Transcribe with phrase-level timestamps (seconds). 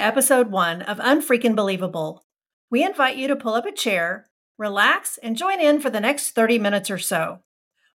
[0.00, 2.24] episode one of Unfreaking Believable.
[2.70, 4.26] We invite you to pull up a chair,
[4.58, 7.40] relax, and join in for the next 30 minutes or so.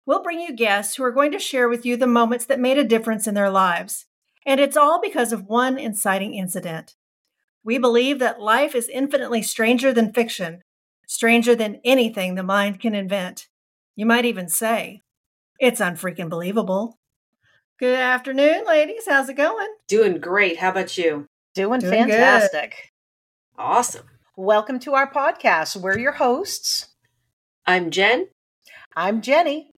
[0.07, 2.79] We'll bring you guests who are going to share with you the moments that made
[2.79, 4.07] a difference in their lives.
[4.47, 6.95] And it's all because of one inciting incident.
[7.65, 10.61] We believe that life is infinitely stranger than fiction,
[11.07, 13.49] stranger than anything the mind can invent.
[13.97, 15.01] You might even say,
[15.59, 16.99] it's unfreaking believable.
[17.79, 19.05] Good afternoon, ladies.
[19.09, 19.69] How's it going?
[19.89, 20.59] Doing great.
[20.59, 21.27] How about you?
[21.55, 22.91] Doing, Doing fantastic.
[23.57, 24.07] Awesome.
[24.37, 25.77] Welcome to our podcast.
[25.77, 26.89] We're your hosts.
[27.65, 28.27] I'm Jen.
[28.97, 29.71] I'm Jenny.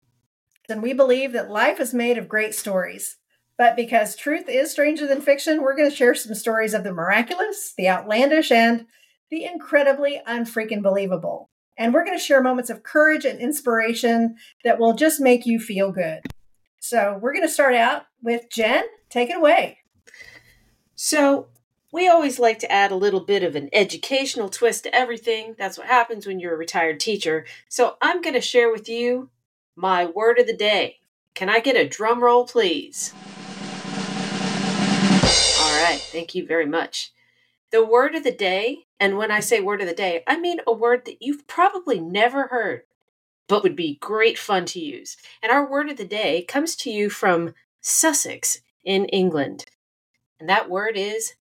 [0.69, 3.17] And we believe that life is made of great stories.
[3.57, 6.93] But because truth is stranger than fiction, we're going to share some stories of the
[6.93, 8.85] miraculous, the outlandish, and
[9.29, 11.49] the incredibly unfreaking believable.
[11.77, 15.59] And we're going to share moments of courage and inspiration that will just make you
[15.59, 16.21] feel good.
[16.79, 18.85] So we're going to start out with Jen.
[19.09, 19.79] Take it away.
[20.95, 21.49] So,
[21.95, 25.55] we always like to add a little bit of an educational twist to everything.
[25.57, 27.45] That's what happens when you're a retired teacher.
[27.69, 29.29] So, I'm going to share with you
[29.77, 30.97] my word of the day.
[31.35, 33.13] Can I get a drum roll, please?
[35.61, 37.13] All right, thank you very much.
[37.71, 40.59] The word of the day, and when I say word of the day, I mean
[40.67, 42.81] a word that you've probably never heard,
[43.47, 45.15] but would be great fun to use.
[45.41, 49.63] And our word of the day comes to you from Sussex in England.
[50.41, 51.35] And that word is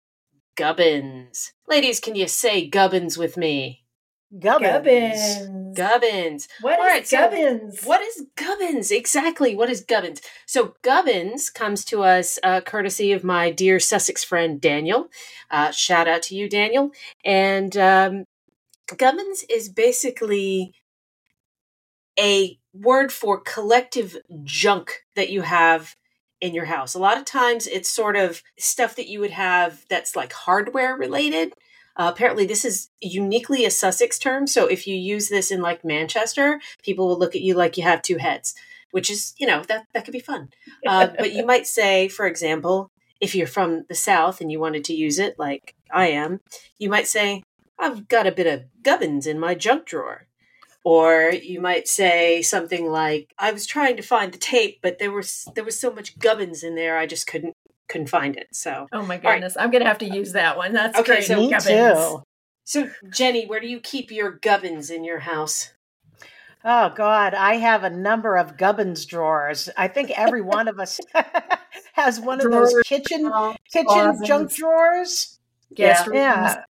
[0.56, 1.52] gubbins.
[1.68, 3.82] Ladies, can you say gubbins with me?
[4.38, 5.38] Gubbins.
[5.38, 5.76] Gubbins.
[5.76, 6.48] Gubbins.
[6.62, 7.84] What All is right, so gubbins?
[7.84, 8.90] What is gubbins?
[8.90, 9.54] Exactly.
[9.54, 10.22] What is gubbins?
[10.46, 15.08] So gubbins comes to us uh, courtesy of my dear Sussex friend Daniel.
[15.50, 16.92] Uh, shout out to you, Daniel.
[17.24, 18.24] And um,
[18.96, 20.72] gubbins is basically
[22.18, 25.94] a word for collective junk that you have
[26.42, 26.92] in your house.
[26.92, 30.96] A lot of times it's sort of stuff that you would have that's like hardware
[30.96, 31.54] related.
[31.96, 34.46] Uh, apparently, this is uniquely a Sussex term.
[34.46, 37.84] So if you use this in like Manchester, people will look at you like you
[37.84, 38.54] have two heads,
[38.90, 40.48] which is, you know, that, that could be fun.
[40.86, 44.84] Uh, but you might say, for example, if you're from the South and you wanted
[44.84, 46.40] to use it like I am,
[46.78, 47.44] you might say,
[47.78, 50.26] I've got a bit of gubbins in my junk drawer.
[50.84, 55.12] Or you might say something like, "I was trying to find the tape, but there
[55.12, 57.54] was there was so much gubbins in there, I just couldn't
[57.88, 59.22] couldn't find it." So, Oh my right.
[59.22, 59.56] goodness.
[59.56, 60.72] I'm going to have to use that one.
[60.72, 61.24] That's Okay, great.
[61.24, 61.66] so- Me Gubbins.
[61.98, 62.22] too.
[62.64, 65.70] so Jenny, where do you keep your gubbins in your house?
[66.64, 69.68] Oh God, I have a number of Gubbins drawers.
[69.76, 71.00] I think every one of us
[71.94, 74.26] has one of those kitchen Oh, kitchen closets.
[74.28, 75.38] junk drawers.
[75.74, 76.16] Guest rooms.
[76.18, 76.62] Yeah.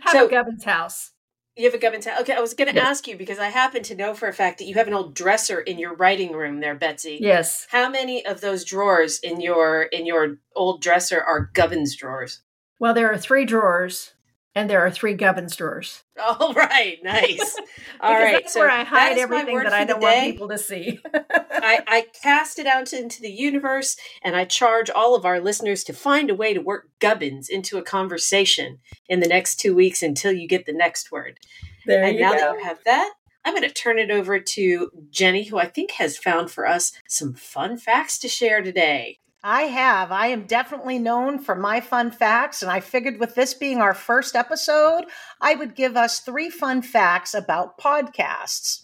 [0.00, 1.12] Have So- a Gubbins house.
[1.58, 2.20] You have a gubbins house.
[2.20, 2.88] Okay, I was going to Yeah.
[2.88, 5.12] ask you because I happen to know for a fact that you have an old
[5.14, 7.18] dresser in your writing room there, Betsey.
[7.20, 7.66] Yes.
[7.70, 12.42] How many of those drawers in your in your old dresser are gubbins drawers?
[12.78, 14.12] Well, there are three drawers,
[14.54, 16.04] and there are three Gubbins drawers.
[16.22, 17.56] All right, nice.
[18.00, 20.58] All right, that's so where I hide my everything that I don't want people to
[20.58, 21.00] see.
[21.14, 25.84] I, I cast it out into the universe and I charge all of our listeners
[25.84, 28.78] to find a way to work gubbins into a conversation
[29.08, 31.38] in the next two weeks until you get the next word.
[31.86, 32.38] there and you now go.
[32.38, 33.12] that you have that,
[33.44, 36.92] I'm going to turn it over to Jenny, who I think has found for us
[37.08, 39.20] some fun facts to share today.
[39.44, 40.10] I have.
[40.10, 43.94] I am definitely known for my fun facts, and I figured with this being our
[43.94, 45.04] first episode,
[45.40, 48.82] I would give us three fun facts about podcasts.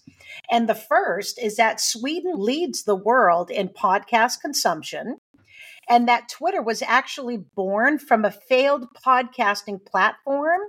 [0.49, 5.17] And the first is that Sweden leads the world in podcast consumption,
[5.89, 10.61] and that Twitter was actually born from a failed podcasting platform.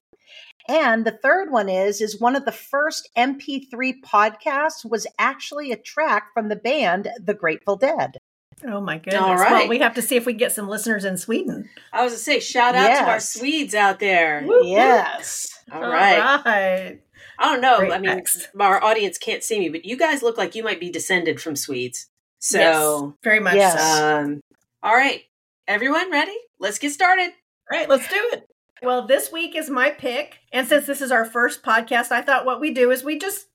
[0.68, 5.78] And the third one is is one of the first MP3 podcasts was actually a
[5.78, 8.18] track from the band The Grateful Dead.
[8.64, 9.22] Oh my goodness.
[9.22, 11.70] All Well, we have to see if we can get some listeners in Sweden.
[11.92, 14.42] I was going to say, shout out to our Swedes out there.
[14.42, 14.66] Whoop, whoop.
[14.68, 15.48] Yes.
[15.72, 16.20] All right.
[16.20, 17.02] All right.
[17.38, 17.80] I don't know.
[17.80, 18.48] Great I mean, facts.
[18.60, 21.56] our audience can't see me, but you guys look like you might be descended from
[21.56, 22.08] Swedes.
[22.40, 23.98] So, yes, very much Yes.
[23.98, 24.18] so.
[24.18, 24.42] um,
[24.84, 25.24] all right,
[25.68, 26.38] everyone, ready?
[26.60, 27.32] Let's get started.
[27.72, 28.48] All right, let's do it.
[28.84, 30.38] Well, this week is my pick.
[30.54, 33.48] And since this is our first podcast, I thought what we do is we just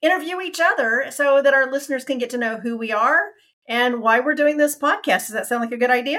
[0.00, 3.32] interview each other so that our listeners can get to know who we are
[3.70, 5.26] and why we're doing this podcast.
[5.26, 6.18] Does that sound like a good idea?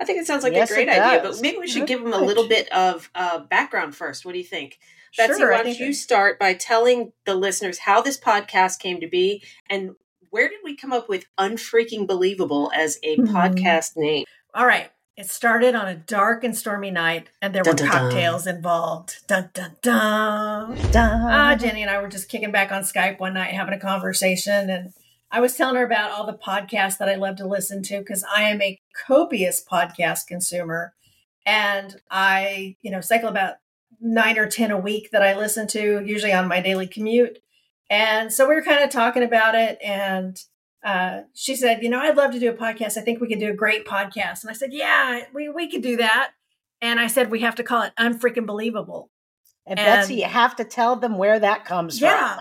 [0.00, 1.88] I think it sounds like Yes, a great idea, but maybe we should Good.
[1.88, 4.24] give them a little bit of uh, background first.
[4.24, 4.78] What do you think?
[5.16, 5.50] Betsey, sure.
[5.52, 9.42] why don't you that- start by telling the listeners how this podcast came to be
[9.68, 9.90] and
[10.30, 13.26] where did we come up with Unfreaking Believable as a Hmm.
[13.26, 14.24] podcast name?
[14.54, 14.90] All right.
[15.16, 17.98] It started on a dark and stormy night, and there Dun, were dun, dun.
[18.10, 19.16] cocktails involved.
[19.26, 20.78] Dun dun dun.
[20.92, 21.20] Dun.
[21.30, 24.70] Ah, Jenny and I were just kicking back on Skype one night having a conversation,
[24.70, 24.94] and
[25.32, 28.24] I was telling her about all the podcasts that I love to listen to because
[28.34, 30.94] I am a copious podcast consumer.
[31.46, 33.54] And I, you know, cycle about
[34.00, 37.38] nine or 10 a week that I listen to, usually on my daily commute.
[37.88, 39.78] And so we were kind of talking about it.
[39.82, 40.42] And
[40.84, 42.96] uh, she said, You know, I'd love to do a podcast.
[42.96, 44.42] I think we could do a great podcast.
[44.42, 46.32] And I said, Yeah, we, we could do that.
[46.80, 49.10] And I said, We have to call it Unfreaking Believable.
[49.66, 52.08] And, and Betsey, you have to tell them where that comes yeah.
[52.08, 52.18] from.
[52.18, 52.40] Yeah.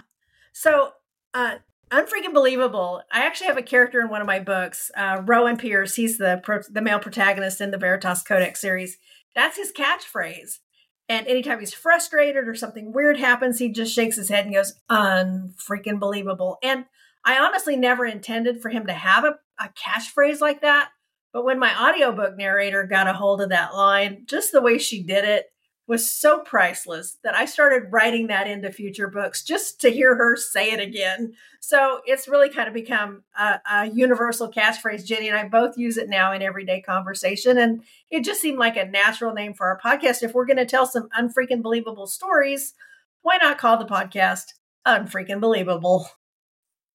[0.54, 0.92] So,
[1.34, 1.56] uh,
[1.92, 3.02] Unfreaking Believable.
[3.12, 5.96] I actually have a character in one of my books, uh, Rowan Pierce.
[5.96, 8.98] He's the pro- the male protagonist in the Veritas Codex series.
[9.36, 10.60] That's his catchphrase.
[11.08, 14.74] And anytime he's frustrated or something weird happens, he just shakes his head and goes,
[14.90, 16.60] unfreaking believable.
[16.62, 16.86] And
[17.26, 20.90] I honestly never intended for him to have a, a catchphrase like that.
[21.34, 25.02] But when my audiobook narrator got a hold of that line, just the way she
[25.02, 25.48] did it,
[25.90, 30.36] was so priceless that I started writing that into future books just to hear her
[30.36, 31.34] say it again.
[31.62, 35.04] So it's really kind of become a, a, universal catchphrase.
[35.04, 37.58] Jenny and I both use it now in everyday conversation.
[37.58, 37.82] And
[38.12, 40.22] it just seemed like a natural name for our podcast.
[40.22, 42.76] If we're going to tell some unfreaking believable stories,
[43.24, 44.54] why not call the podcast
[44.86, 46.08] Unfreaking Believable?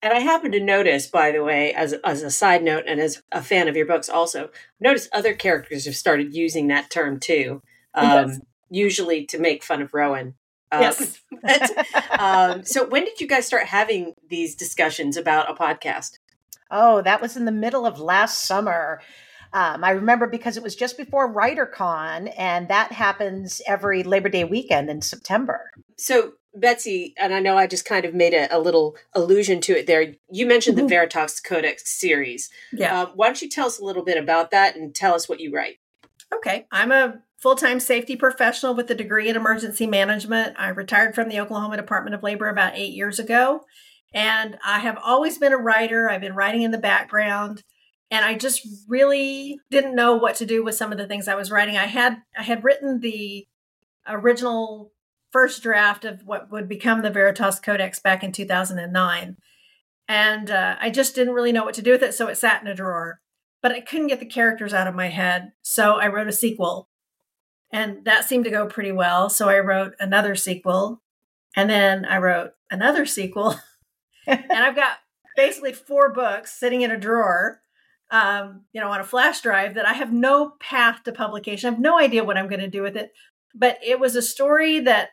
[0.02, 3.20] And I happen to notice, by the way, as, as a side note and as
[3.32, 7.60] a fan of your books also, notice other characters have started using that term too.
[7.92, 8.40] Um, yes
[8.74, 10.34] usually to make fun of Rowan.
[10.72, 11.20] Um, yes.
[11.42, 11.70] but,
[12.18, 16.18] um, so when did you guys start having these discussions about a podcast?
[16.70, 19.00] Oh, that was in the middle of last summer.
[19.52, 24.42] Um, I remember because it was just before WriterCon, and that happens every Labor Day
[24.42, 25.70] weekend in September.
[25.96, 29.78] So, Betsey, and I know I just kind of made a, a little allusion to
[29.78, 30.14] it there.
[30.28, 30.86] You mentioned mm-hmm.
[30.86, 32.50] the Veritas Codex series.
[32.72, 33.02] Yeah.
[33.02, 35.38] Uh, why don't you tell us a little bit about that and tell us what
[35.38, 35.78] you write?
[36.34, 36.66] Okay.
[36.72, 40.56] I'm a full time safety professional with a degree in emergency management.
[40.58, 43.66] I retired from the Oklahoma Department of Labor about eight years ago.
[44.14, 46.08] And I have always been a writer.
[46.08, 47.62] I've been writing in the background.
[48.10, 51.34] And I just really didn't know what to do with some of the things I
[51.34, 51.76] was writing.
[51.76, 53.46] I had I had written the
[54.08, 54.92] original
[55.30, 59.36] first draft of what would become the Veritas Codex back in 2009.
[60.08, 62.14] And uh, I just didn't really know what to do with it.
[62.14, 63.20] So it sat in a drawer
[63.64, 65.52] but I couldn't get the characters out of my head.
[65.62, 66.86] So I wrote a sequel.
[67.74, 69.28] And that seemed to go pretty well.
[69.28, 71.02] So I wrote another sequel.
[71.56, 73.56] And then I wrote another sequel.
[74.28, 74.98] and I've got
[75.34, 77.62] basically four books sitting in a drawer,
[78.12, 81.66] um, you know, on a flash drive that I have no path to publication.
[81.66, 83.12] I have no idea what I'm going to do with it.
[83.56, 85.08] But it was a story that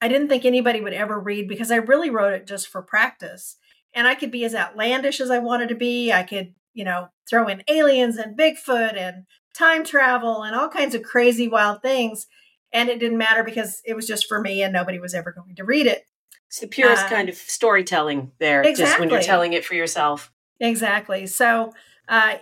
[0.00, 3.58] I didn't think anybody would ever read because I really wrote it just for practice.
[3.94, 6.10] And I could be as outlandish as I wanted to be.
[6.10, 10.94] I could you know, throw in aliens and Bigfoot and time travel and all kinds
[10.94, 12.26] of crazy, wild things.
[12.72, 15.56] And it didn't matter because it was just for me and nobody was ever going
[15.56, 16.06] to read it.
[16.48, 18.84] It's the purest uh, kind of storytelling there, exactly.
[18.84, 20.32] just when you're telling it for yourself.
[20.60, 21.26] Exactly.
[21.26, 21.72] So
[22.08, 22.34] uh,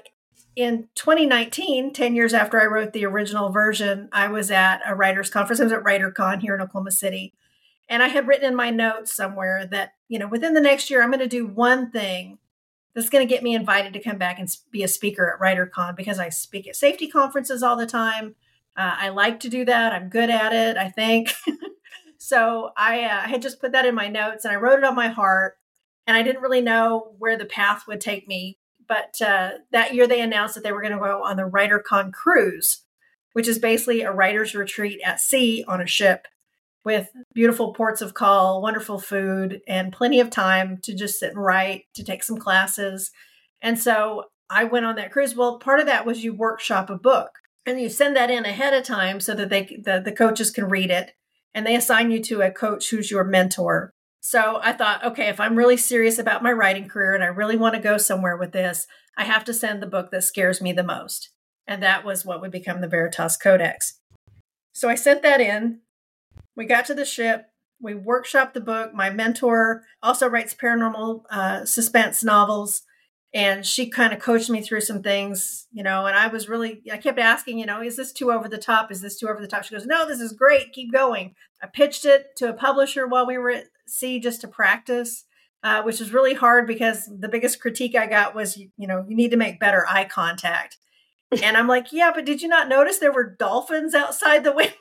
[0.57, 5.31] in 2019, 10 years after I wrote the original version, I was at a writer's
[5.31, 5.61] conference.
[5.61, 7.35] I was at WriterCon here in Oklahoma City.
[7.89, 11.03] And I had written in my notes somewhere that, you know, within the next year,
[11.03, 12.39] I'm going to do one thing
[12.95, 15.97] that's going to get me invited to come back and be a speaker at WriterCon
[15.97, 18.35] because I speak at safety conferences all the time.
[18.77, 19.93] Uh, I like to do that.
[19.93, 21.33] I'm good at it, I think.
[22.19, 24.95] so I uh, had just put that in my notes and I wrote it on
[24.95, 25.57] my heart.
[26.07, 28.59] And I didn't really know where the path would take me.
[28.89, 32.13] But uh, that year they announced that they were going to go on the WriterCon
[32.13, 32.83] cruise,
[33.35, 36.27] which is basically a writer's retreat at sea on a ship
[36.85, 41.43] with beautiful ports of call, wonderful food, and plenty of time to just sit and
[41.43, 43.11] write, to take some classes.
[43.61, 45.37] And so I went on that cruise.
[45.37, 47.31] Well, part of that was you workshop a book
[47.67, 50.69] and you send that in ahead of time so that they the, the coaches can
[50.69, 51.13] read it
[51.55, 53.93] and they assign you to a coach who's your mentor.
[54.23, 57.57] So I thought, okay, if I'm really serious about my writing career and I really
[57.57, 60.73] want to go somewhere with this, I have to send the book that scares me
[60.73, 61.31] the most.
[61.67, 63.99] And that was what would become the Veritas Codex.
[64.75, 65.81] So I sent that in
[66.57, 67.47] we got to the ship.
[67.81, 68.93] We workshopped the book.
[68.95, 72.83] My mentor also writes paranormal uh, suspense novels.
[73.33, 76.83] And she kind of coached me through some things, you know, and I was really,
[76.93, 78.91] I kept asking, you know, is this too over the top?
[78.91, 79.63] Is this too over the top?
[79.63, 80.73] She goes, no, this is great.
[80.73, 81.37] Keep going.
[81.63, 85.25] I pitched it to a publisher while we were at sea just to practice.
[85.63, 89.15] Uh, which was really hard because the biggest critique I got was, you know, you
[89.15, 90.79] need to make better eye contact.
[91.43, 94.75] And I'm like, yeah, but did you not notice there were dolphins outside the window?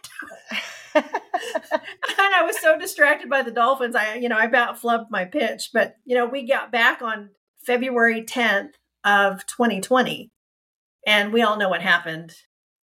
[0.96, 1.06] and
[2.18, 5.70] I was so distracted by the Dolphins, I, you know, I about flubbed my pitch.
[5.74, 7.30] But, you know, we got back on
[7.64, 8.72] February 10th
[9.04, 10.30] of 2020.
[11.08, 12.36] And we all know what happened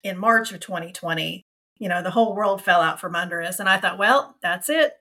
[0.04, 1.46] in March of 2020.
[1.80, 3.60] You know, the whole world fell out from under us.
[3.60, 4.94] And I thought, well, that's it.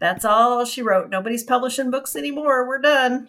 [0.00, 1.10] That's all she wrote.
[1.10, 2.66] Nobody's publishing books anymore.
[2.66, 3.28] We're done.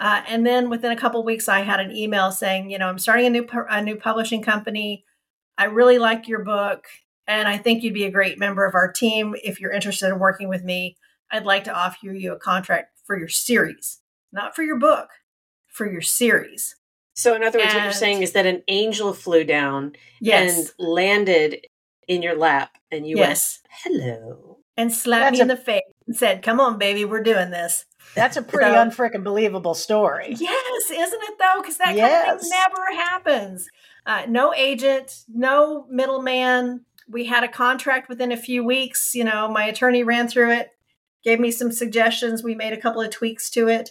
[0.00, 2.98] Uh, and then within a couple weeks, I had an email saying, you know, I'm
[2.98, 5.04] starting a new a new publishing company.
[5.56, 6.86] I really like your book,
[7.28, 9.36] and I think you'd be a great member of our team.
[9.44, 10.96] If you're interested in working with me,
[11.30, 14.00] I'd like to offer you a contract for your series,
[14.32, 15.10] not for your book,
[15.68, 16.74] for your series.
[17.14, 20.56] So, in other words, and, what you're saying is that an angel flew down yes.
[20.56, 21.66] and landed
[22.06, 23.60] in your lap, and you yes.
[23.84, 24.58] went, hello.
[24.76, 27.50] And slapped That's me a- in the face and said, Come on, baby, we're doing
[27.50, 27.84] this.
[28.14, 30.34] That's a pretty so, unfreaking believable story.
[30.38, 31.60] Yes, isn't it though?
[31.60, 32.24] Because that yes.
[32.24, 33.68] kind of thing never happens.
[34.06, 36.86] Uh, no agent, no middleman.
[37.10, 39.14] We had a contract within a few weeks.
[39.14, 40.70] You know, my attorney ran through it,
[41.24, 42.42] gave me some suggestions.
[42.42, 43.90] We made a couple of tweaks to it.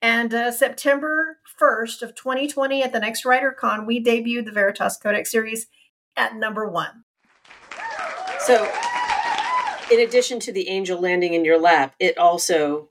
[0.00, 4.96] And uh, September 1st of 2020 at the next Writer Con, we debuted the Veritas
[4.96, 5.66] Codex series
[6.16, 7.04] at number one.
[8.40, 8.70] So,
[9.90, 12.90] in addition to the angel landing in your lap, it also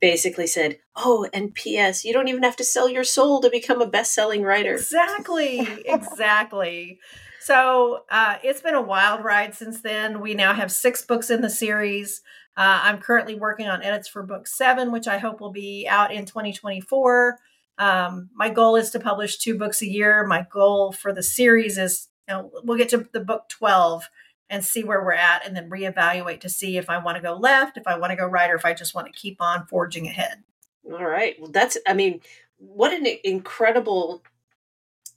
[0.00, 2.04] basically said, "Oh, and P.S.
[2.04, 6.98] You don't even have to sell your soul to become a best-selling writer." Exactly, exactly.
[7.46, 10.20] So uh, it's been a wild ride since then.
[10.20, 12.22] We now have six books in the series.
[12.56, 16.12] Uh, I'm currently working on edits for book seven, which I hope will be out
[16.12, 17.38] in 2024.
[17.78, 20.26] Um, my goal is to publish two books a year.
[20.26, 24.08] My goal for the series is, you know, we'll get to the book 12
[24.50, 27.36] and see where we're at and then reevaluate to see if I want to go
[27.36, 29.68] left, if I want to go right, or if I just want to keep on
[29.68, 30.42] forging ahead.
[30.84, 31.36] All right.
[31.40, 32.22] Well, that's, I mean,
[32.58, 34.24] what an incredible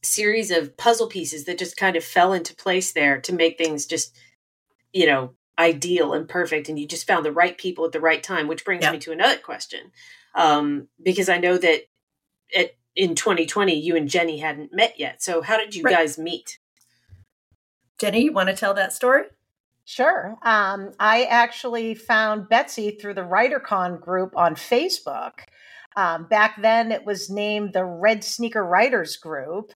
[0.01, 3.85] series of puzzle pieces that just kind of fell into place there to make things
[3.85, 4.15] just,
[4.93, 6.69] you know, ideal and perfect.
[6.69, 8.93] And you just found the right people at the right time, which brings yep.
[8.93, 9.91] me to another question.
[10.35, 11.81] Um, because I know that
[12.55, 15.21] at, in 2020, you and Jenny hadn't met yet.
[15.21, 15.95] So, how did you right.
[15.95, 16.59] guys meet?
[17.99, 19.23] Jenny, you want to tell that story?
[19.83, 20.37] Sure.
[20.43, 25.39] Um, I actually found Betsey through the WriterCon group on Facebook.
[25.95, 29.73] Um, back then, it was named the Red Sneaker Writers Group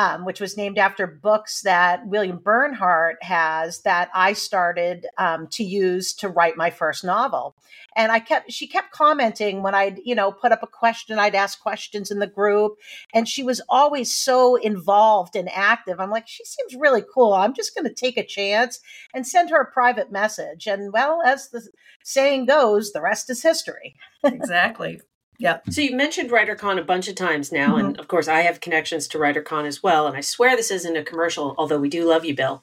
[0.00, 5.64] um, which was named after books that William Bernhardt has that I started um, to
[5.64, 7.54] use to write my first novel.
[7.96, 11.34] And I kept, she kept commenting when I'd, you know, put up a question, I'd
[11.34, 12.76] ask questions in the group.
[13.12, 15.98] And she was always so involved and active.
[15.98, 17.34] I'm like, she seems really cool.
[17.34, 18.80] I'm just going to take a chance
[19.12, 20.66] and send her a private message.
[20.66, 21.68] And well, as the
[22.04, 23.96] saying goes, the rest is history.
[24.24, 25.00] exactly.
[25.40, 25.60] Yeah.
[25.70, 27.86] So you mentioned WriterCon a bunch of times now, mm-hmm.
[27.86, 30.06] and of course I have connections to WriterCon as well.
[30.06, 32.62] And I swear this isn't a commercial, although we do love you, Bill.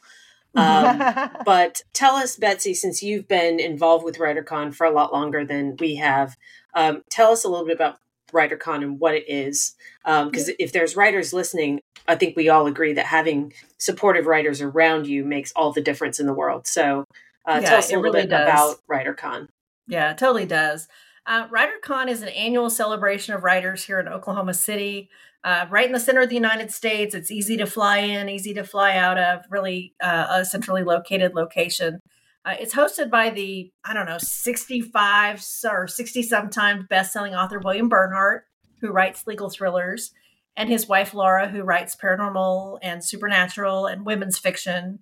[0.53, 5.43] Um, but tell us, Betsey, since you've been involved with WriterCon for a lot longer
[5.43, 6.37] than we have,
[6.75, 7.97] um, tell us a little bit about
[8.31, 9.73] WriterCon and what it is.
[10.05, 14.61] Because um, if there's writers listening, I think we all agree that having supportive writers
[14.61, 16.67] around you makes all the difference in the world.
[16.67, 17.05] So
[17.47, 18.47] uh, yeah, tell us a little really bit does.
[18.47, 19.47] about WriterCon.
[19.87, 20.87] Yeah, it totally does.
[21.27, 25.09] Uh, WriterCon is an annual celebration of writers here in Oklahoma City,
[25.43, 27.13] uh, right in the center of the United States.
[27.13, 31.35] It's easy to fly in, easy to fly out of, really uh, a centrally located
[31.35, 31.99] location.
[32.45, 37.89] Uh, it's hosted by the, I don't know, 65 or 60 sometimes best-selling author William
[37.89, 38.45] Bernhardt,
[38.79, 40.11] who writes legal thrillers,
[40.55, 44.99] and his wife Laura, who writes paranormal and supernatural and women's fiction.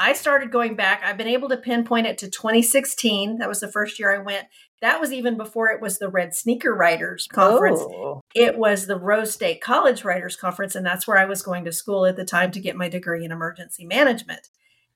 [0.00, 1.02] I started going back.
[1.04, 3.38] I've been able to pinpoint it to 2016.
[3.38, 4.46] That was the first year I went.
[4.80, 7.80] That was even before it was the Red Sneaker Writers Conference.
[7.80, 8.22] Oh.
[8.34, 11.72] It was the Rose State College Writers Conference, and that's where I was going to
[11.72, 14.48] school at the time to get my degree in emergency management.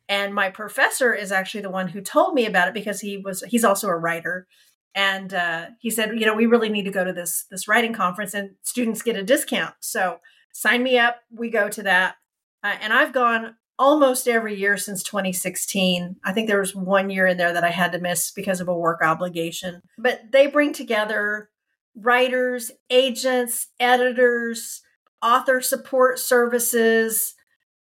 [0.08, 3.42] And my professor is actually the one who told me about it because he was
[3.42, 4.46] he's also a writer,
[4.94, 7.92] and uh, he said, you know, we really need to go to this this writing
[7.92, 9.74] conference, and students get a discount.
[9.80, 10.20] So
[10.52, 11.20] sign me up.
[11.30, 12.16] We go to that,
[12.62, 16.16] uh, and I've gone almost every year since 2016.
[16.24, 18.68] I think there was one year in there that I had to miss because of
[18.68, 19.82] a work obligation.
[19.98, 21.50] But they bring together
[21.94, 24.82] writers, agents, editors,
[25.22, 27.34] author support services,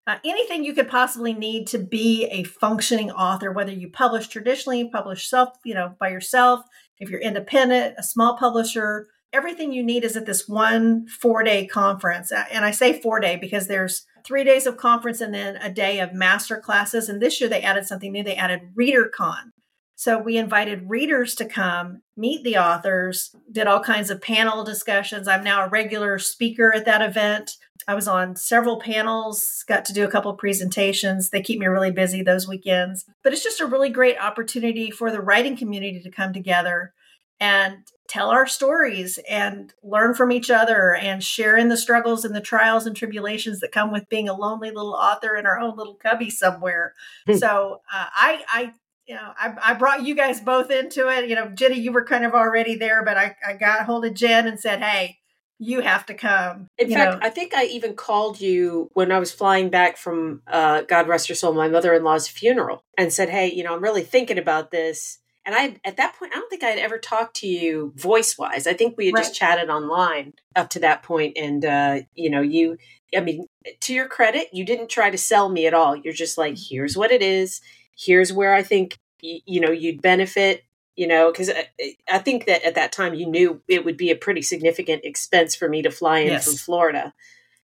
[0.08, 4.90] uh, anything you could possibly need to be a functioning author, whether you publish traditionally,
[4.90, 6.62] publish self, you know, by yourself,
[7.00, 11.66] if you're independent, a small publisher, everything you need is at this one four day
[11.66, 12.32] conference.
[12.52, 16.00] And I say four day because there's three days of conference and then a day
[16.00, 17.10] of master classes.
[17.10, 18.24] And this year they added something new.
[18.24, 19.52] They added ReaderCon.
[19.96, 25.28] So we invited readers to come meet the authors, did all kinds of panel discussions.
[25.28, 27.58] I'm now a regular speaker at that event.
[27.88, 31.30] I was on several panels, got to do a couple presentations.
[31.30, 33.06] They keep me really busy those weekends.
[33.24, 36.94] But it's just a really great opportunity for the writing community to come together
[37.40, 37.80] and
[38.12, 42.42] tell our stories and learn from each other and share in the struggles and the
[42.42, 45.96] trials and tribulations that come with being a lonely little author in our own little
[45.96, 46.94] cubby somewhere.
[47.26, 47.36] Hmm.
[47.36, 48.74] so uh, I, I,
[49.08, 51.30] you know, I, I, brought you guys both into it.
[51.30, 54.14] You know, Jenny, you were kind of already there, but I, I got hold of
[54.14, 55.20] Jen and said, "Hey,
[55.58, 56.68] you have to come.
[56.78, 57.28] In you fact, know.
[57.28, 61.30] I think I even called you when I was flying back from uh, God rest
[61.30, 64.38] her soul, my mother in law's funeral, and said, "Hey, you know, I'm really thinking
[64.38, 67.48] about this." And I, at that point, I don't think I had ever talked to
[67.48, 68.68] you voice wise.
[68.68, 69.24] I think we had Right.
[69.24, 72.78] just chatted online up to that point, and uh, you know, you.
[73.16, 73.46] I mean,
[73.82, 75.96] to your credit, you didn't try to sell me at all.
[75.96, 77.60] You're just like, "Here's what it is.
[77.98, 80.64] Here's where I think y- you know you'd benefit."
[80.96, 81.68] You know, because I,
[82.12, 85.56] I think that at that time you knew it would be a pretty significant expense
[85.56, 86.46] for me to fly in Yes.
[86.46, 87.14] from Florida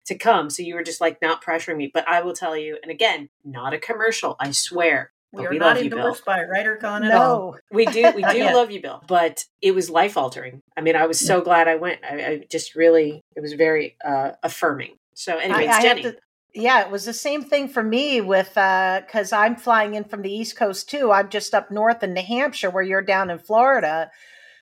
[0.06, 0.50] to come.
[0.52, 1.92] So you were just like not pressuring me.
[1.94, 5.12] But I will tell you, and again, not a commercial, I swear.
[5.32, 6.00] We but are we not love you, Bill.
[6.00, 7.52] endorsed by WriterCon at all.
[7.54, 7.58] No.
[7.72, 9.04] We do, we do love you, Bill.
[9.08, 10.62] But it was life altering.
[10.78, 12.00] I mean, I was so glad I went.
[12.10, 14.96] I, I just really, it was very uh, affirming.
[15.14, 16.02] So, anyways, I- I Jenny.
[16.04, 16.18] to-
[16.58, 20.32] yeah, it was the same thing for me with because I'm flying in from the
[20.32, 21.12] East Coast too.
[21.12, 24.10] I'm just up north in New Hampshire, where you're down in Florida.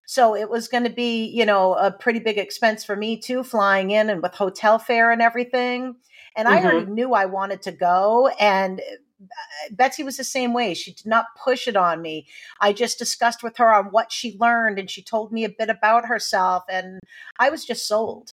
[0.07, 3.43] So it was going to be, you know, a pretty big expense for me too,
[3.43, 5.95] flying in and with hotel fare and everything.
[6.35, 6.65] And I Mhm.
[6.65, 8.27] already knew I wanted to go.
[8.39, 8.83] And uh,
[9.71, 10.73] Betsey was the same way.
[10.73, 12.27] She did not push it on me.
[12.59, 15.69] I just discussed with her on what she learned and she told me a bit
[15.69, 16.63] about herself.
[16.69, 16.99] And
[17.39, 18.31] I was just sold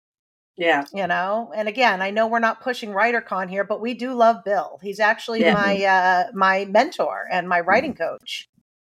[0.56, 0.84] yeah.
[0.92, 4.42] you know and again i know we're not pushing writercon here but we do love
[4.44, 5.54] bill he's actually Yeah.
[5.54, 8.48] my uh my mentor and my writing coach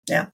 [0.08, 0.26] Yeah.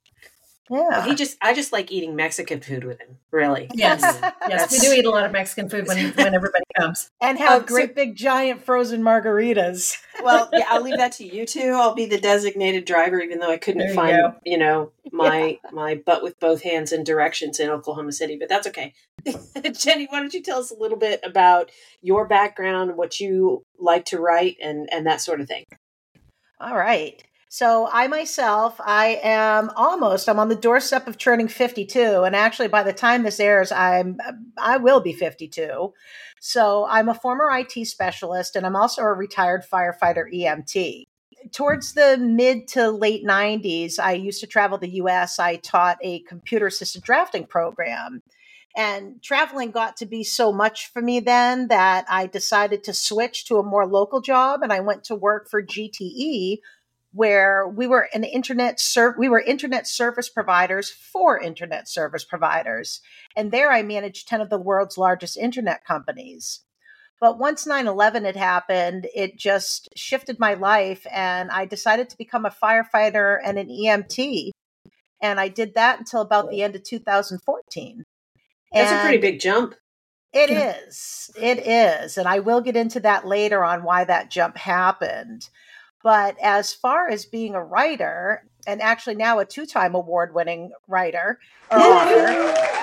[0.71, 3.69] Well, yeah he just, I just like eating Mexican food with him, really.
[3.75, 4.01] Yes.
[4.49, 7.11] Yes, we do eat a lot of Mexican food when when everybody comes.
[7.21, 11.25] and have Um, so- great big giant frozen margaritas Well, yeah, I'll leave that to
[11.25, 11.73] you two.
[11.75, 14.35] I'll be the designated driver, even though I couldn't you find, go.
[14.45, 18.37] you know, my my butt with both hands and directions in Oklahoma City.
[18.39, 18.95] But that's okay.
[19.73, 21.71] Jenny, why don't you tell us a little bit about
[22.03, 25.65] your background, what you like to write, and and that sort of thing?
[26.61, 32.23] all right so i myself i am almost i'm on the doorstep of turning 52
[32.23, 34.17] and actually by the time this airs i'm
[34.57, 35.93] i will be 52
[36.41, 41.07] so i'm a former it specialist and i'm also a retired firefighter emt
[41.53, 45.39] towards the mid to late 90s, I used to travel the US.
[45.39, 48.23] I taught a computer assisted drafting program.
[48.77, 53.47] And traveling got to be so much for me then that I decided to switch
[53.47, 56.59] to a more local job and I went to work for GTE
[57.13, 58.81] where we were an internet
[59.19, 63.01] we were internet service providers for internet service providers
[63.37, 66.61] and there I managed 10 of the world's largest internet companies.
[67.21, 71.07] But once 9 11 had happened, it just shifted my life.
[71.13, 74.51] And I decided to become a firefighter and an EMT.
[75.23, 78.05] And I did that until about the end of 2014.
[78.73, 79.75] That's a pretty big jump.
[80.33, 80.77] It Yeah.
[80.87, 81.31] is.
[81.37, 82.17] It is.
[82.17, 85.51] And I will get into that later on why that jump happened.
[86.03, 90.73] But as far as being a writer, and actually now a two time award winning
[90.89, 91.39] writer
[91.71, 92.33] or author,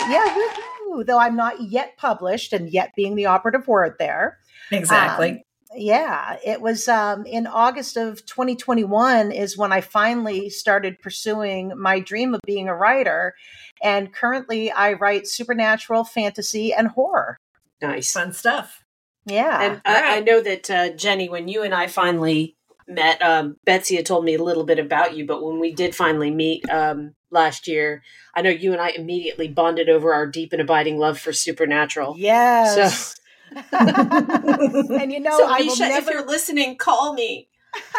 [0.09, 4.37] yeah, woo-hoo, though I'm not yet published and yet being the operative word there.
[4.71, 5.29] Exactly.
[5.31, 5.41] Um,
[5.75, 11.99] yeah, it was um, in August of 2021 is when I finally started pursuing my
[11.99, 13.35] dream of being a writer.
[13.83, 17.37] And currently I write supernatural, fantasy, and horror.
[17.81, 18.13] Nice.
[18.13, 18.83] Fun stuff.
[19.25, 19.61] Yeah.
[19.61, 22.56] And I, I know that uh, Jenny, when you and I finally
[22.87, 25.95] met, um, Betsey had told me a little bit about you, but when we did
[25.95, 28.03] finally meet um, last year,
[28.35, 32.15] I know you and I immediately bonded over our deep and abiding love for Supernatural.
[32.17, 33.15] yes.
[33.71, 37.47] and you know, so, I will Misha, if you're listening, call me.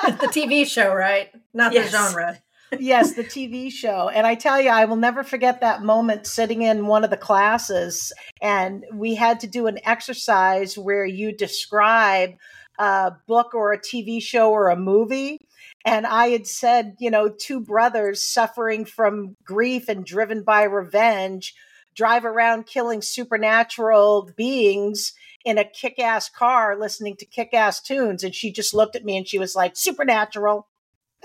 [0.05, 1.31] the TV show, right?
[1.55, 1.91] Not Yes.
[1.91, 2.39] the genre.
[2.79, 4.11] yes, the TV show.
[4.11, 7.17] And I tell you, I will never forget that moment sitting in one of the
[7.17, 12.35] classes, and we had to do an exercise where you describe
[12.79, 15.39] a book or a TV show or a movie.
[15.85, 21.55] And I had said, you know, two brothers suffering from grief and driven by revenge
[21.99, 25.15] drive around killing supernatural beings
[25.45, 28.23] in a kick ass car listening to kick ass tunes.
[28.23, 30.69] And she just looked at me and she was like, Supernatural.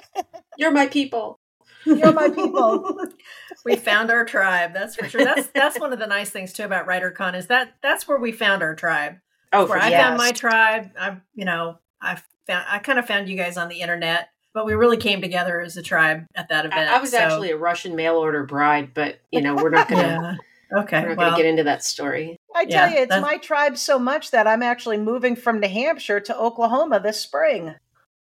[0.58, 1.40] You're my people.
[1.86, 3.08] You're my people.
[3.66, 4.74] we found our tribe.
[4.74, 5.24] That's for sure.
[5.24, 8.32] That's that's one of the nice things too about WriterCon is that that's where we
[8.32, 9.18] found our tribe.
[9.54, 10.00] Oh, where for I sure.
[10.00, 10.92] found my tribe.
[11.00, 14.66] I, you know, I found I kind of found you guys on the internet, but
[14.66, 16.90] we really came together as a tribe at that event.
[16.90, 19.88] I, I was so- actually a Russian mail order bride, but you know we're not
[19.90, 20.38] gonna
[20.72, 20.80] yeah.
[20.80, 21.02] Okay.
[21.04, 22.36] we're not well, gonna get into that story.
[22.56, 25.68] I tell Yeah, you, it's my tribe so much that I'm actually moving from New
[25.70, 27.76] Hampshire to Oklahoma this spring.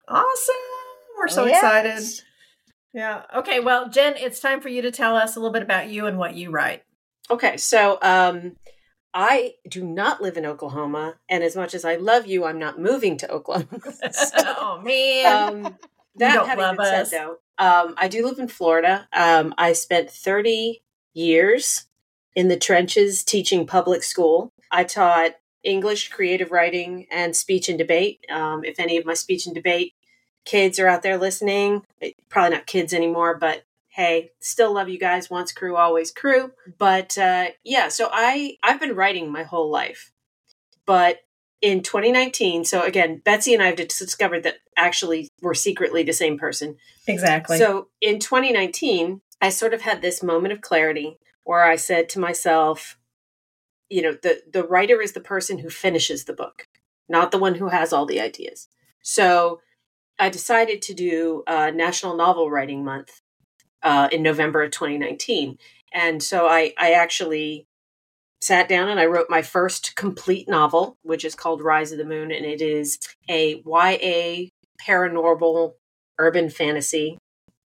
[0.08, 0.56] awesome.
[1.18, 1.58] We're so Yes.
[1.64, 2.24] excited.
[2.94, 3.24] Yeah.
[3.36, 3.60] Okay.
[3.62, 6.18] Well, Jen, it's time for you to tell us a little bit about you and
[6.18, 6.84] what you write.
[7.32, 8.56] Okay, so um,
[9.18, 12.80] I do not live in Oklahoma, and as much as I love you, I'm not
[12.80, 13.80] moving to Oklahoma.
[14.12, 15.66] So, oh man.
[15.66, 15.78] um,
[16.18, 17.10] that having been us.
[17.10, 19.08] said, though, um, I do live in Florida.
[19.14, 21.88] Um, I spent 30 years
[22.36, 24.52] in the trenches teaching public school.
[24.70, 28.20] I taught English, creative writing, and speech and debate.
[28.30, 29.94] Um, if any of my speech and debate
[30.46, 33.64] kids are out there listening, eh, probably not kids anymore, but
[33.96, 35.30] hey, still love you guys.
[35.30, 36.52] Once crew, always crew.
[36.78, 40.12] But uh, yeah, so I I've been writing my whole life,
[40.86, 41.20] but
[41.62, 46.38] in 2019, so again, Betsey and I have discovered that actually we're secretly the same
[46.38, 46.76] person.
[47.08, 47.58] Exactly.
[47.58, 52.20] So in 2019, I sort of had this moment of clarity where I said to
[52.20, 52.98] myself,
[53.90, 56.68] you know, the the writer is the person who finishes the book,
[57.08, 58.68] not the one who has all the ideas.
[59.02, 59.62] So
[60.20, 63.22] I decided to do a National Novel Writing Month
[63.86, 65.58] uh, in November of 2019,
[65.94, 67.68] and so I I actually
[68.42, 72.06] sat down and I wrote my first complete novel, which is called Rise of the
[72.06, 74.50] Moon, and it is a YA
[74.86, 75.74] paranormal
[76.20, 77.18] urban fantasy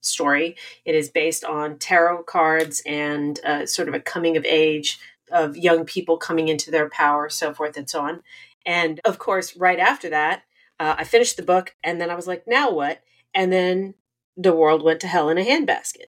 [0.03, 0.57] story.
[0.85, 4.99] It is based on tarot cards and uh, sort of a coming of age
[5.31, 8.23] of young people coming into their power, so forth and so on.
[8.67, 10.43] And of course, right after that,
[10.79, 13.03] uh, I finished the book, and then I was like, now what?
[13.35, 13.95] And then
[14.41, 16.07] the world went to hell in a handbasket.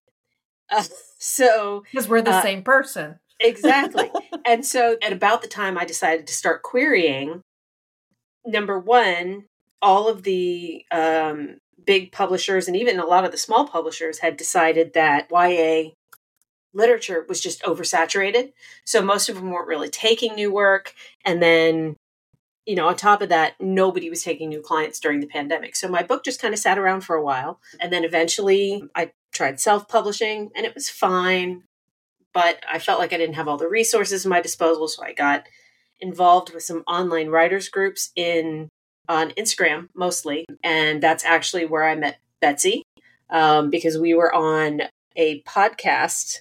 [0.70, 0.84] Uh,
[1.18, 4.10] so because we're the uh, same person exactly.
[4.46, 7.42] and so at about the time I decided to start querying,
[8.46, 9.44] number one,
[9.80, 14.36] all of the um, big publishers and even a lot of the small publishers had
[14.36, 15.90] decided that YA
[16.74, 18.52] literature was just oversaturated.
[18.84, 20.94] So most of them weren't really taking new work.
[21.24, 21.96] And then,
[22.66, 25.74] you know, on top of that, nobody was taking new clients during the pandemic.
[25.74, 27.60] So my book just kind of sat around for a while.
[27.80, 31.64] And then eventually I tried self publishing and it was fine
[32.32, 35.12] but I felt like I didn't have all the resources at my disposal, so I
[35.12, 35.46] got
[36.00, 38.68] involved with some online writers groups in
[39.08, 42.82] on Instagram mostly, and that's actually where I met Betsey
[43.30, 44.82] um, because we were on
[45.16, 46.40] a podcast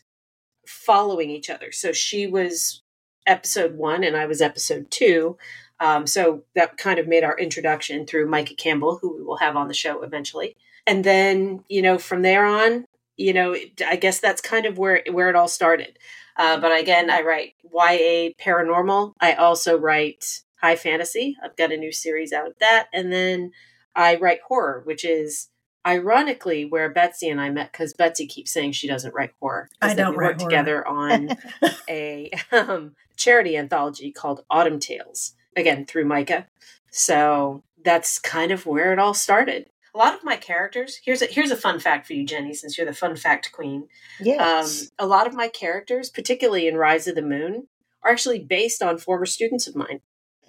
[0.67, 1.71] following each other.
[1.71, 2.81] So she was
[3.27, 5.38] episode one, and I was episode two.
[5.81, 9.55] Um, so that kind of made our introduction through Micah Campbell, who we will have
[9.55, 10.55] on the show eventually.
[10.85, 12.85] And then, you know, from there on,
[13.17, 15.97] you know, I guess that's kind of where where it all started.
[16.37, 19.13] Uh, but again, I write YA paranormal.
[19.19, 21.35] I also write high fantasy.
[21.43, 23.51] I've got a new series out of that, and then
[23.95, 25.49] I write horror, which is
[25.85, 29.67] ironically where Betsey and I met because Betsey keeps saying she doesn't write horror.
[29.81, 31.29] I don't we write together on
[31.89, 35.33] a um, charity anthology called Autumn Tales.
[35.55, 36.47] Again, through Micah.
[36.91, 41.25] So that's kind of where it all started a lot of my characters here's a
[41.25, 43.87] here's a fun fact for you jenny since you're the fun fact queen
[44.21, 44.83] Yes.
[44.83, 47.67] um, a lot of my characters particularly in rise of the moon
[48.03, 50.01] are actually based on former students of mine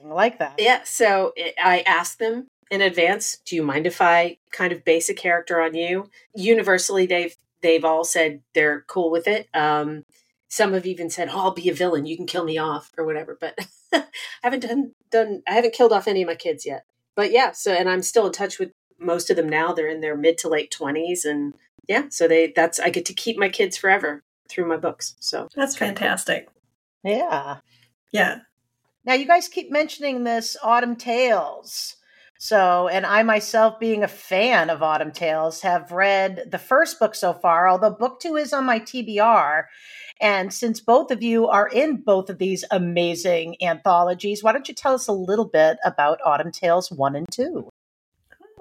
[0.04, 0.54] I like that.
[0.58, 4.84] yeah so it, i asked them in advance do you mind if i kind of
[4.84, 10.04] base a character on you universally they've they've all said they're cool with it um,
[10.48, 13.04] some have even said oh i'll be a villain you can kill me off or
[13.04, 13.58] whatever but
[14.02, 14.05] i
[14.42, 17.72] haven't done done i haven't killed off any of my kids yet but yeah so
[17.72, 20.48] and i'm still in touch with most of them now they're in their mid to
[20.48, 21.55] late 20s and
[21.88, 25.48] yeah so they that's i get to keep my kids forever through my books so
[25.57, 26.00] That's kinda cool.
[26.00, 26.48] fantastic.
[27.05, 27.59] Yeah.
[28.12, 28.40] Yeah.
[29.05, 31.96] Now, you guys keep mentioning this Autumn Tales.
[32.38, 37.14] So, and I myself, being a fan of Autumn Tales, have read the first book
[37.14, 39.64] so far, although book two is on my TBR.
[40.22, 44.74] And since both of you are in both of these amazing anthologies, why don't you
[44.74, 47.68] tell us a little bit about Autumn Tales 1 and 2?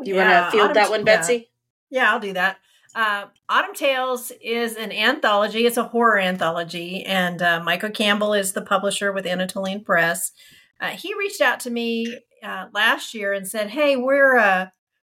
[0.03, 1.49] do you want to field Autumn- that one betsey
[1.89, 2.57] Yeah, I'll do that.
[2.93, 5.65] Uh, Autumn Tales is an anthology.
[5.65, 10.31] It's a horror anthology, and uh, Micah Campbell is the publisher with Anatolian Press.
[10.79, 14.67] Uh, he reached out to me uh, last year and said, "Hey, we're uh,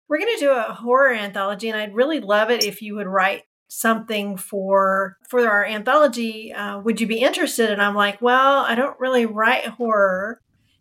[0.08, 3.08] we're going to do a horror anthology, and I'd really love it if you would
[3.08, 3.42] write
[3.74, 6.52] something for for our anthology.
[6.52, 10.40] Uh, would you be interested?" And I'm like, "Well, I don't really write horror."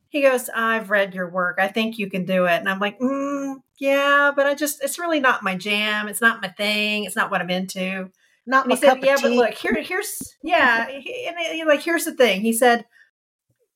[0.09, 1.57] He goes, I've read your work.
[1.57, 2.57] I think you can do it.
[2.59, 6.09] And I'm like, mm, yeah, but I just, it's really not my jam.
[6.09, 7.05] It's not my thing.
[7.05, 8.09] It's not what I'm into.
[8.45, 10.89] Not And my he said, yeah, but look, here, here's, yeah.
[10.89, 12.41] he- And he, like, here's the thing.
[12.41, 12.83] He said,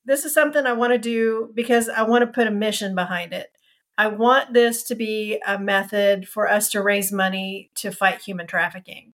[0.03, 3.31] this is something I want to do because I want to put a mission behind
[3.31, 3.47] it.
[3.97, 8.47] I want this to be a method for us to raise money to fight human
[8.47, 9.13] trafficking.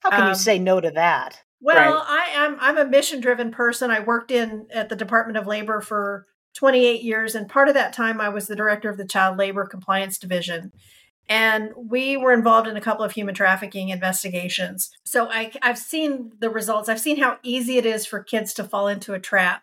[0.00, 1.42] How can um, you say no to that?
[1.60, 2.04] Well, Right.
[2.06, 3.90] I am I'm a mission driven person.
[3.90, 7.92] I worked in at the Department of Labor for 28 years and part of that
[7.92, 10.72] time I was the director of the Child Labor Compliance Division.
[11.28, 14.90] And we were involved in a couple of human trafficking investigations.
[15.04, 16.88] So I, I've seen the results.
[16.88, 19.62] I've seen how easy it is for kids to fall into a trap.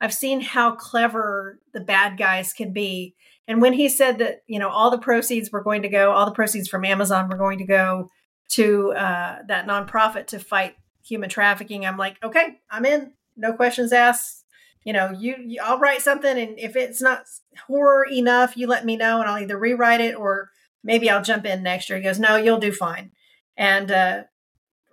[0.00, 3.14] I've seen how clever the bad guys can be.
[3.46, 6.24] And when he said that, you know, all the proceeds were going to go, all
[6.24, 8.10] the proceeds from Amazon were going to go
[8.50, 13.12] to uh, that nonprofit to fight human trafficking, I'm like, okay, I'm in.
[13.36, 14.44] No questions asked.
[14.84, 17.24] you know, you, you I'll write something, and if it's not
[17.66, 20.50] horror enough, you let me know, and I'll either rewrite it or
[20.82, 21.98] maybe I'll jump in next year.
[21.98, 23.12] He goes, no, you'll do fine.
[23.56, 24.22] And uh,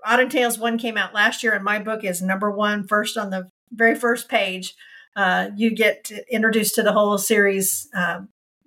[0.06, 3.30] Autumn Tales one came out last year, and my book is number one, first on
[3.30, 4.76] the very first page.
[5.14, 8.22] Uh, you get introduced to the whole series uh,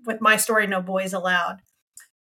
[0.06, 1.60] with my story, No Boys Allowed.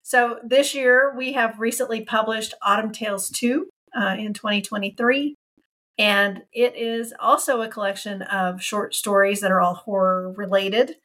[0.02, 5.36] So this year we have recently published Autumn Tales 2 uh, in 2023.
[5.98, 10.96] And it is also a collection of short stories that are all horror related.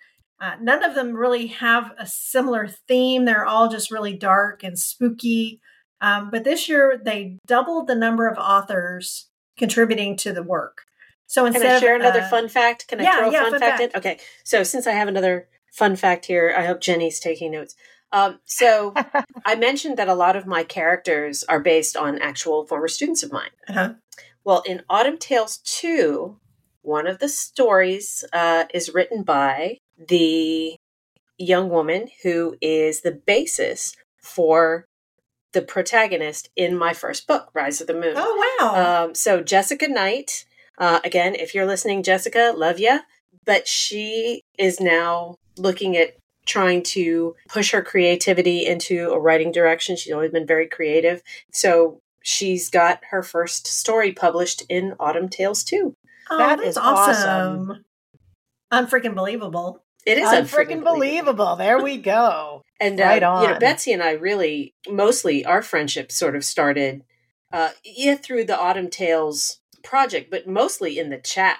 [0.41, 3.25] Uh, none of them really have a similar theme.
[3.25, 5.61] They're all just really dark and spooky.
[6.01, 10.83] Um, but this year they doubled the number of authors contributing to the work.
[11.27, 12.89] So instead Can I share of, another uh, fun fact?
[12.89, 13.99] Can I yeah, throw a yeah, fun, fun fact, fact in?
[13.99, 14.19] Okay.
[14.45, 17.75] So since I have another fun fact here, I hope Jenny's taking notes.
[18.13, 18.95] Um, so
[19.45, 23.33] I mentioned that a lot of my characters are based on actual former students of
[23.33, 23.51] mine.
[23.69, 23.95] Uh-huh.
[24.45, 26.39] Well, in Autumn Tales 2,
[26.83, 30.77] one of the stories uh, is written by the
[31.37, 34.87] young woman who is the basis for
[35.53, 38.15] the protagonist in my first book, Rise of the Moon.
[38.17, 39.05] Oh, wow.
[39.05, 40.45] Um, so, Jessica Knight,
[40.79, 43.01] uh, again, if you're listening, Jessica, love you.
[43.49, 49.97] But she is now looking at trying to push her creativity into a writing direction.
[49.97, 51.23] She's always been very creative.
[51.53, 55.97] So, she's got her first story published in Autumn Tales 2.
[56.31, 57.71] Oh, that is awesome.
[57.71, 57.85] awesome.
[58.71, 59.83] Unfreaking believable.
[60.05, 61.57] It is unfreaking believable.
[61.57, 62.63] There we go.
[62.81, 63.43] and uh, right on.
[63.43, 67.03] you know, Betsey and I really, mostly our friendship sort of started,
[67.53, 71.59] uh, yeah, through the Autumn Tales project, but mostly in the chat.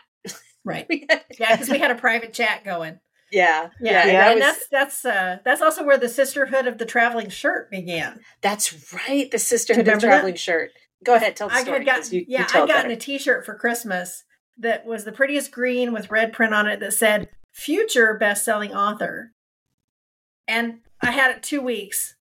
[0.69, 0.87] Right.
[1.39, 3.01] yeah, because we had a private chat going.
[3.31, 4.31] Yeah, yeah, yeah.
[4.31, 8.21] and was, that's that's uh that's also where the sisterhood of the traveling shirt began.
[8.41, 10.41] That's right, the sisterhood of the traveling that?
[10.41, 10.71] shirt.
[11.05, 11.79] Go ahead, tell the I story.
[11.79, 14.25] Had gotten, you, yeah, you I gotten a T-shirt for Christmas
[14.57, 19.33] that was the prettiest green with red print on it that said "Future Best-Selling Author,"
[20.47, 22.17] and I had it two weeks,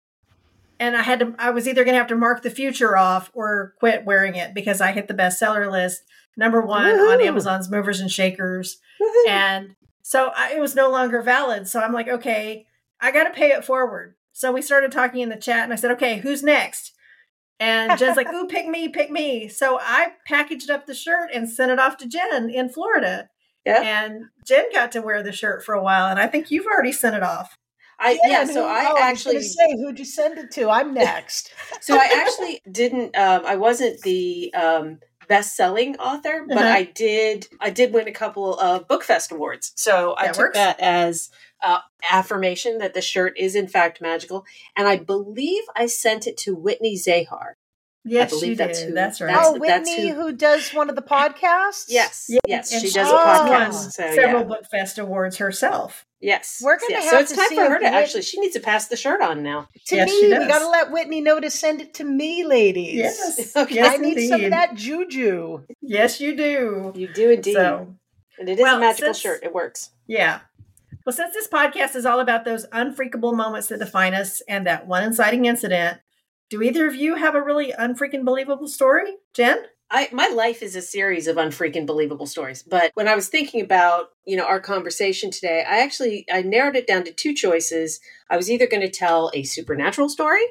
[0.77, 1.35] and I had to.
[1.39, 4.53] I was either going to have to mark the future off or quit wearing it
[4.53, 6.03] because I hit the bestseller list
[6.37, 7.11] number one Woo-hoo.
[7.11, 9.29] on Amazon's Movers and Shakers, Woo-hoo.
[9.29, 11.67] and so I, it was no longer valid.
[11.67, 12.65] So I'm like, okay,
[13.01, 14.15] I got to pay it forward.
[14.31, 16.93] So we started talking in the chat, and I said, okay, who's next?
[17.59, 19.47] And Jen's like, ooh, pick me, pick me.
[19.47, 23.29] So I packaged up the shirt and sent it off to Jen in Florida.
[23.65, 23.81] Yeah.
[23.81, 26.91] And Jen got to wear the shirt for a while, and I think you've already
[26.91, 27.57] sent it off.
[27.99, 30.69] I yeah, so I oh, actually say who'd you send it to?
[30.69, 31.51] I'm next.
[31.81, 33.17] so I actually didn't.
[33.17, 36.67] Um, I wasn't the um, best-selling author, but uh-huh.
[36.67, 39.73] I did I did win a couple of bookfest awards.
[39.75, 40.57] So that I took works.
[40.57, 41.29] that as
[41.61, 46.37] uh, affirmation that the shirt is in fact magical, and I believe I sent it
[46.37, 47.56] to Whitney Zahar.
[48.07, 48.89] Yes, I believe that's did.
[48.89, 48.95] who.
[48.95, 49.35] That's right.
[49.37, 51.85] oh, Whitney, who, who, does one of the podcasts.
[51.87, 53.91] Yes, yes, yes she does a podcast.
[53.91, 54.43] So, several yeah.
[54.43, 56.05] book fest awards herself.
[56.19, 57.03] Yes, we're gonna yes.
[57.03, 58.23] have so it's time for her to actually.
[58.23, 59.69] She needs to pass the shirt on now.
[59.87, 62.95] To yes, me, we got to let Whitney know to send it to me, ladies.
[62.95, 63.75] Yes, okay.
[63.75, 64.29] yes, I need indeed.
[64.29, 65.63] some of that juju.
[65.81, 66.91] Yes, you do.
[66.95, 67.53] You do indeed.
[67.53, 67.95] So,
[68.39, 69.43] and it is well, a magical since, shirt.
[69.43, 69.91] It works.
[70.07, 70.39] Yeah.
[71.05, 74.87] Well, since this podcast is all about those unfreakable moments that define us and that
[74.87, 75.99] one inciting incident,
[76.49, 79.63] do either of you have a really unfreaking believable story, Jen?
[79.89, 82.61] I my life is a series of unfreaking believable stories.
[82.61, 86.75] But when I was thinking about, you know, our conversation today, I actually I narrowed
[86.75, 87.99] it down to two choices.
[88.29, 90.43] I was either going to tell a supernatural story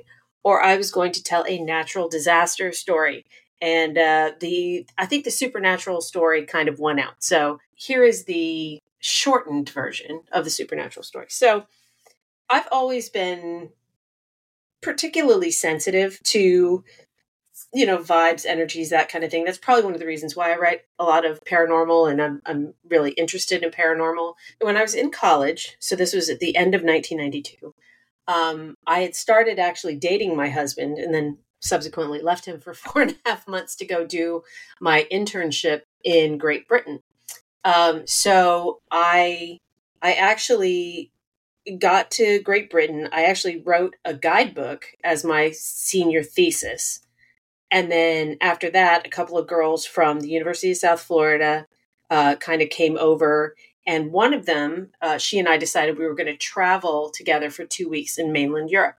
[0.43, 3.25] or I was going to tell a natural disaster story.
[3.61, 7.23] And uh, the I think the supernatural story kind of won out.
[7.23, 11.27] So here is the shortened version of the supernatural story.
[11.29, 11.67] So
[12.49, 13.71] I've always been
[14.83, 16.85] particularly sensitive to
[17.73, 19.45] you know vibes energies that kind of thing.
[19.45, 22.43] That's probably one of the reasons why i write a lot of paranormal and i'm,
[22.47, 24.35] I'm really interested in paranormal.
[24.61, 27.75] When i was in college so this was at the end of 1992
[28.29, 33.03] um, i had started actually dating my husband and then subsequently left him for four
[33.03, 34.43] and a half months to go do
[34.81, 37.01] my internship in great britain.
[37.65, 39.59] Um, so i
[40.03, 41.11] i actually
[41.79, 47.01] got to great britain i actually wrote a guidebook as my senior thesis
[47.71, 51.67] and then after that, a couple of girls from the University of South Florida
[52.11, 53.57] uh, kind of came over.
[53.87, 57.51] And one of them, uh, she and I decided we were going to travel together
[57.51, 58.97] for two weeks in mainland Europe.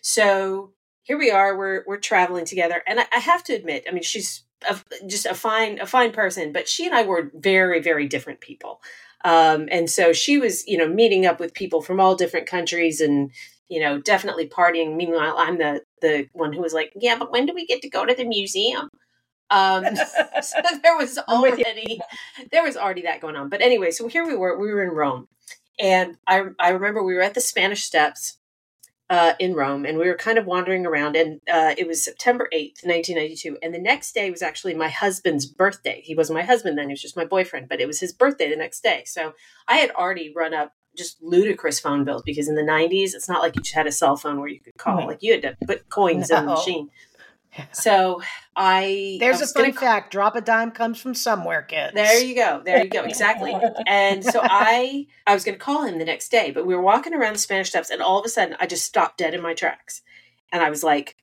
[0.00, 2.82] So here we are, we're, we're traveling together.
[2.86, 6.12] And I, I have to admit, I mean, she's a, just a fine, a fine
[6.12, 8.80] person, but she and I were very, very different people.
[9.24, 13.00] Um, and so she was, you know, meeting up with people from all different countries
[13.00, 13.30] and
[13.68, 14.96] you know, definitely partying.
[14.96, 17.90] Meanwhile, I'm the the one who was like, yeah, but when do we get to
[17.90, 18.88] go to the museum?
[19.50, 19.84] Um,
[20.42, 22.00] so there was already
[22.52, 23.48] there was already that going on.
[23.48, 24.58] But anyway, so here we were.
[24.58, 25.28] We were in Rome,
[25.78, 28.38] and I I remember we were at the Spanish Steps
[29.10, 31.14] uh, in Rome, and we were kind of wandering around.
[31.16, 34.74] And uh, it was September eighth, nineteen ninety two, and the next day was actually
[34.74, 36.00] my husband's birthday.
[36.04, 37.68] He wasn't my husband then; he was just my boyfriend.
[37.68, 39.34] But it was his birthday the next day, so
[39.68, 43.42] I had already run up just ludicrous phone bills because in the 90s it's not
[43.42, 45.08] like you just had a cell phone where you could call Right.
[45.08, 46.88] like you had to put coins in the machine
[47.72, 48.22] so
[48.56, 50.12] i There's a fun fact.
[50.12, 51.94] Drop a dime comes from somewhere, kids.
[51.94, 53.54] there you go there you go exactly.
[53.86, 56.82] And so i i was going to call him the next day but we were
[56.82, 59.42] walking around the spanish steps and all of a sudden i just stopped dead in
[59.42, 60.02] my tracks.
[60.52, 61.16] And i was like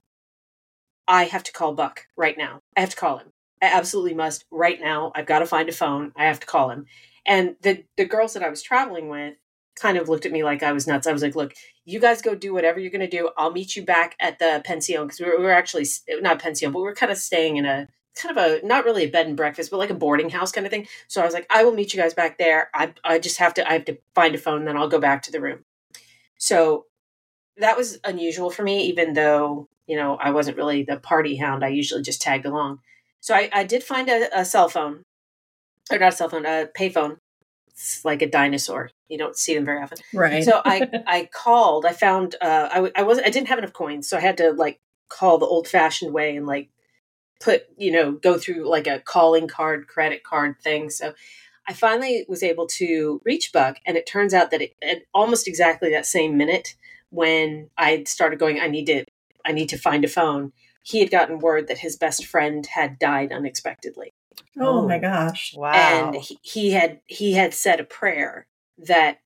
[1.08, 2.62] i have to call buck right now.
[2.78, 3.28] I have to call him.
[3.62, 5.12] I absolutely must right now.
[5.14, 6.14] I've got to find a phone.
[6.16, 6.86] I have to call him.
[7.26, 9.36] And the the girls that i was traveling with
[9.76, 11.54] kind of looked at me like i was nuts i was like look
[11.86, 14.62] you guys go do whatever you're going to do i'll meet you back at the
[14.66, 15.86] pension because we were, we were actually
[16.20, 19.10] not pension but we're kind of staying in a kind of a not really a
[19.10, 21.48] bed and breakfast but like a boarding house kind of thing so I was like,
[21.50, 22.70] I will meet you guys back there.
[22.74, 25.24] I I just have to I have to find a phone, then I'll go back
[25.24, 25.66] to the room.
[26.38, 26.86] So
[27.58, 31.66] that was unusual for me, even though you know I wasn't really the party hound.
[31.66, 32.80] I usually just tagged along.
[33.20, 35.04] So I, I did find a, a cell phone,
[35.92, 37.18] or not a cell phone, a payphone.
[37.72, 38.92] It's like a dinosaur.
[39.08, 39.98] You don't see them very often.
[40.14, 40.44] Right.
[40.44, 41.86] So I I called.
[41.86, 44.38] I found uh, I w- I wasn't I didn't have enough coins, so I had
[44.38, 44.80] to like
[45.10, 46.70] call the old fashioned way and like
[47.40, 50.90] put you know go through like a calling card credit card thing.
[50.90, 51.14] So
[51.68, 55.48] I finally was able to reach Buck, and it turns out that it, at almost
[55.48, 56.76] exactly that same minute
[57.10, 59.06] when I started going, I need to
[59.46, 60.54] I need to find a phone.
[60.84, 64.14] He had gotten word that his best friend had died unexpectedly
[64.60, 65.54] oh my gosh.
[65.56, 65.72] Wow.
[65.74, 69.20] and he, he had he had said a prayer that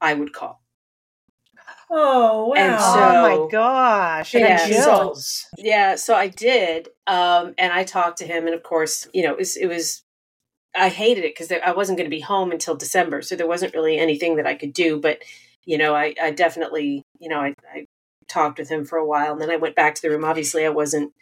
[0.00, 0.62] I would call.
[1.90, 2.54] Oh wow.
[2.54, 4.34] And oh my gosh.
[4.34, 8.54] I Yeah, got so- Yeah, so I did, um, and I talked to him, and
[8.54, 10.02] of course, you know, it was, it was
[10.76, 13.74] I hated it because I wasn't going to be home until December, so there wasn't
[13.74, 15.00] really anything that I could do.
[15.00, 15.22] But
[15.64, 17.86] you know, I, I definitely, you know, I, I
[18.28, 20.24] talked with him for a while, and then I went back to the room.
[20.24, 21.12] Obviously, I wasn't,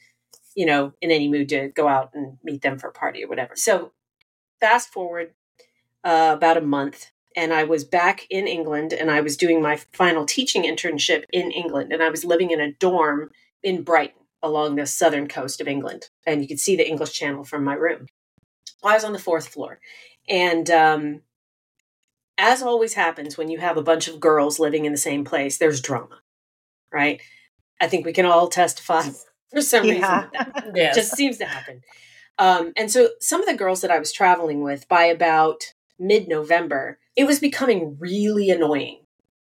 [0.57, 3.29] you know, in any mood to go out and meet them for a party or
[3.29, 3.55] whatever.
[3.55, 3.93] So,
[4.59, 5.35] fast forward
[6.03, 9.77] uh, about a month, and I was back in England, and I was doing my
[9.93, 13.31] final teaching internship in England, and I was living in a dorm
[13.63, 17.45] in Brighton along the southern coast of England, and you could see the English Channel
[17.45, 18.07] from my room.
[18.83, 19.79] I was on the fourth floor,
[20.29, 21.23] and um,
[22.39, 25.59] as always happens when you have a bunch of girls living in the same place,
[25.59, 26.21] there's drama,
[26.91, 27.21] right?
[27.79, 29.09] I think we can all testify
[29.51, 30.27] for some Yeah.
[30.45, 30.73] reason.
[30.75, 30.95] Yes.
[30.97, 31.83] just seems to happen.
[32.39, 36.29] Um, and so some of the girls that I was traveling with by about mid
[36.29, 39.01] November, it was becoming really annoying.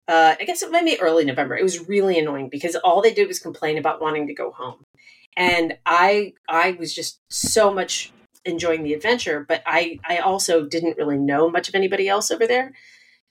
[0.08, 1.56] Uh, I guess it might be early November.
[1.56, 4.84] It was really annoying because all they did was complain about wanting to go home.
[5.38, 8.12] And I I was just so much
[8.44, 12.48] enjoying the adventure, but I I also didn't really know much of anybody else over
[12.48, 12.74] there.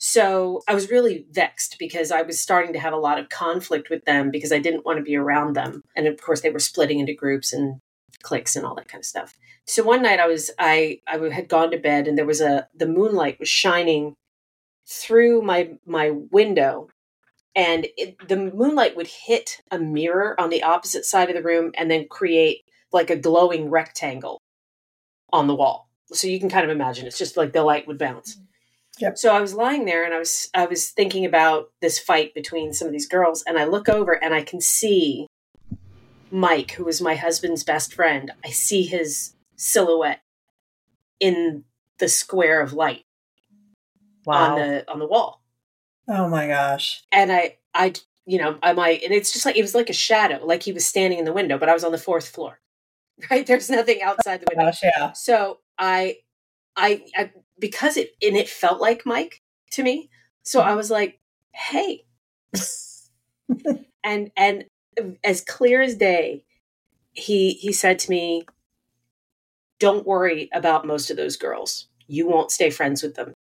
[0.03, 3.91] So I was really vexed because I was starting to have a lot of conflict
[3.91, 5.83] with them because I didn't want to be around them.
[5.95, 7.81] And of course they were splitting into groups and
[8.23, 9.37] cliques and all that kind of stuff.
[9.67, 12.67] So one night I was I I had gone to bed and there was a
[12.75, 14.15] the moonlight was shining
[14.89, 16.89] through my my window
[17.55, 21.73] and it, the moonlight would hit a mirror on the opposite side of the room
[21.77, 24.41] and then create like a glowing rectangle
[25.31, 25.91] on the wall.
[26.11, 28.37] So you can kind of imagine it's just like the light would bounce.
[28.37, 28.47] Mm.
[29.01, 29.19] Yep.
[29.19, 32.73] So I was lying there and I was I was thinking about this fight between
[32.73, 35.27] some of these girls and I look over and I can see
[36.31, 38.31] Mike, who was my husband's best friend.
[38.45, 40.21] I see his silhouette
[41.19, 41.65] in
[41.99, 43.05] the square of light
[44.27, 44.53] Wow.
[44.53, 45.43] on the on the wall.
[46.09, 47.03] oh my gosh.
[47.11, 47.95] And I I
[48.27, 50.73] you know, I might and it's just like it was like a shadow, like he
[50.73, 52.61] was standing in the window, but I was on the fourth floor.
[53.31, 53.47] Right?
[53.47, 54.71] There's nothing oh outside the window.
[54.71, 55.13] Gosh, yeah.
[55.13, 56.19] So I,
[56.75, 57.31] I, I,
[57.61, 59.41] because it and it felt like Mike
[59.73, 60.11] to me.
[60.43, 61.21] So I was like,
[61.55, 62.05] "Hey,"
[64.05, 64.65] and and
[65.23, 66.45] as clear as day,
[67.13, 68.45] he he said to me,
[69.79, 71.89] "Don't worry about most of those girls.
[72.07, 73.35] You won't stay friends with them.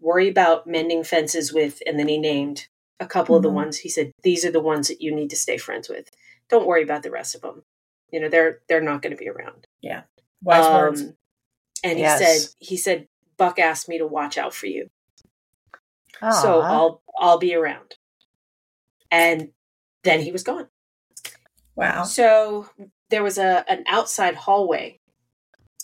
[0.00, 2.66] Worry about mending fences with." And then he named
[3.00, 3.54] a couple of the Mhm.
[3.54, 3.78] ones.
[3.78, 6.10] He said, "These are the ones that you need to stay friends with.
[6.48, 7.64] Don't worry about the rest of them.
[8.10, 10.02] You know, they're they're not going to be around." Yeah.
[10.42, 11.04] Wise Um, words.
[11.84, 12.18] And he Yes.
[12.18, 13.08] said, he said,
[13.38, 14.90] Buck asked me to watch out for you,
[16.28, 17.96] so I'll I'll be around.
[19.10, 19.50] And
[20.04, 20.68] then he was gone.
[21.76, 22.04] Wow.
[22.04, 22.68] So
[23.10, 25.00] there was a an outside hallway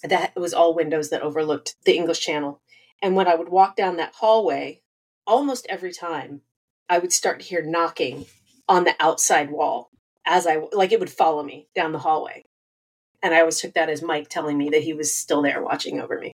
[0.04, 2.60] that was all windows that overlooked the English Channel.
[3.02, 4.82] And when I would walk down that hallway,
[5.26, 6.42] almost every time
[6.88, 8.26] I would start to hear knocking
[8.68, 9.90] on the outside wall
[10.26, 12.44] as I like it would follow me down the hallway.
[13.22, 16.00] And I always took that as Mike telling me that he was still there watching
[16.00, 16.32] over me.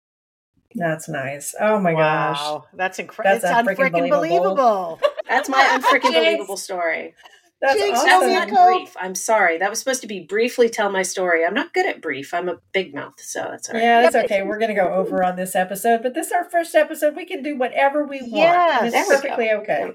[0.75, 1.55] That's nice.
[1.61, 2.39] Oh my gosh.
[2.39, 3.41] Wow, that's incredible.
[3.41, 5.01] That's unfreaking unfreaking believable.
[5.29, 6.17] That's my unfreaking Jinx.
[6.27, 7.15] believable story.
[7.61, 8.55] That's Jinx, That was awesome.
[8.55, 8.97] not brief.
[8.99, 9.59] I'm sorry.
[9.59, 11.45] That was supposed to be briefly tell my story.
[11.45, 12.33] I'm not good at brief.
[12.33, 13.83] I'm a big mouth, so that's all right.
[13.83, 14.43] Yeah, that's okay.
[14.45, 17.17] We're going to go over on this episode, but this is our first episode.
[17.17, 18.33] We can do whatever we want.
[18.33, 18.79] Yes.
[18.81, 19.21] and it's we go.
[19.21, 19.93] perfectly okay.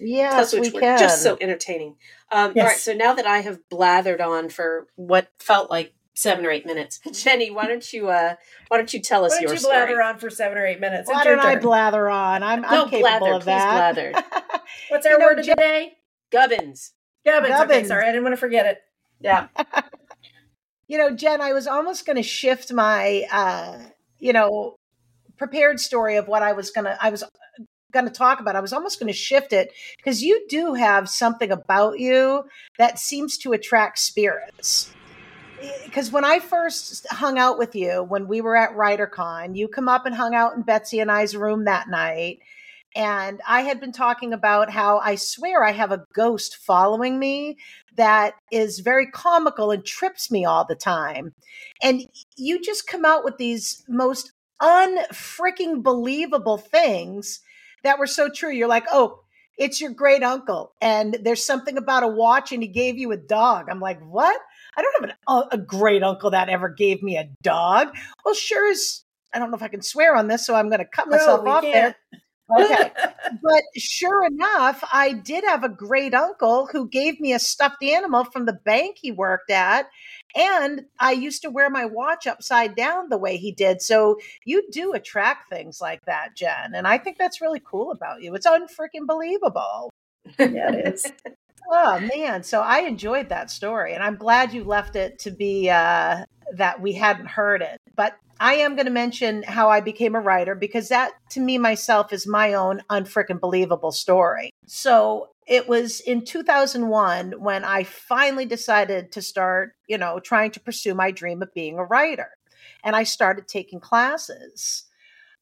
[0.00, 0.98] Yes, we can.
[0.98, 1.96] just so entertaining.
[2.30, 2.66] Um, Yes.
[2.66, 6.66] right, so now that I have blathered on for what felt like seven or eight
[6.66, 8.34] minutes, Jenny, why don't you uh,
[8.68, 10.80] why don't you tell us Why don't your you blather on for seven or eight
[10.80, 11.08] minutes?
[11.10, 11.62] Why It's don't I turn.
[11.62, 12.42] blather on?
[12.42, 13.94] I'm, I'm No, capable blather, of please that.
[13.94, 14.12] blather.
[14.88, 15.92] What's our You know, word of Jen- the day?
[16.30, 16.92] Gubbins.
[17.24, 17.60] Gubbins.
[17.60, 18.78] Okay, sorry, I didn't want to forget it.
[19.20, 19.48] Yeah.
[20.88, 23.78] you know, Jen, I was almost going to shift my, uh,
[24.18, 24.76] you know,
[25.38, 27.22] prepared story of what I was going to, I was
[27.92, 28.56] going to talk about.
[28.56, 32.44] I was almost going to shift it because you do have something about you
[32.78, 34.92] that seems to attract spirits.
[35.84, 39.88] Because when I first hung out with you, when we were at WriterCon, you come
[39.88, 42.40] up and hung out in Betsey and I's room that night.
[42.94, 47.56] And I had been talking about how I swear I have a ghost following me
[47.96, 51.34] that is very comical and trips me all the time.
[51.82, 52.06] And
[52.36, 57.40] you just come out with these most unfreaking believable things
[57.82, 58.50] that were so true.
[58.50, 59.20] You're like, oh,
[59.58, 63.18] it's your great uncle, and there's something about a watch, and he gave you a
[63.18, 63.66] dog.
[63.68, 64.40] I'm like, what?
[64.76, 67.94] I don't have an, a, a great uncle that ever gave me a dog.
[68.24, 70.80] Well, sure as I don't know if I can swear on this, so I'm going
[70.80, 71.72] to cut myself we off can't.
[71.72, 72.20] there.
[72.52, 72.90] Okay
[73.42, 78.24] but sure enough, I did have a great uncle who gave me a stuffed animal
[78.24, 79.88] from the bank he worked at.
[80.34, 83.82] And I used to wear my watch upside down the way he did.
[83.82, 86.74] So you do attract things like that, Jen.
[86.74, 88.34] And I think that's really cool about you.
[88.34, 89.90] It's unfreaking believable.
[90.38, 91.12] yeah, it is.
[91.74, 92.42] Oh, man.
[92.42, 93.94] So I enjoyed that story.
[93.94, 97.78] And I'm glad you left it to be uh, that we hadn't heard it.
[97.96, 101.56] But I am going to mention how I became a writer because that to me
[101.56, 104.50] myself is my own unfreaking believable story.
[104.66, 110.60] So it was in 2001 when I finally decided to start, you know, trying to
[110.60, 112.28] pursue my dream of being a writer.
[112.84, 114.84] And I started taking classes.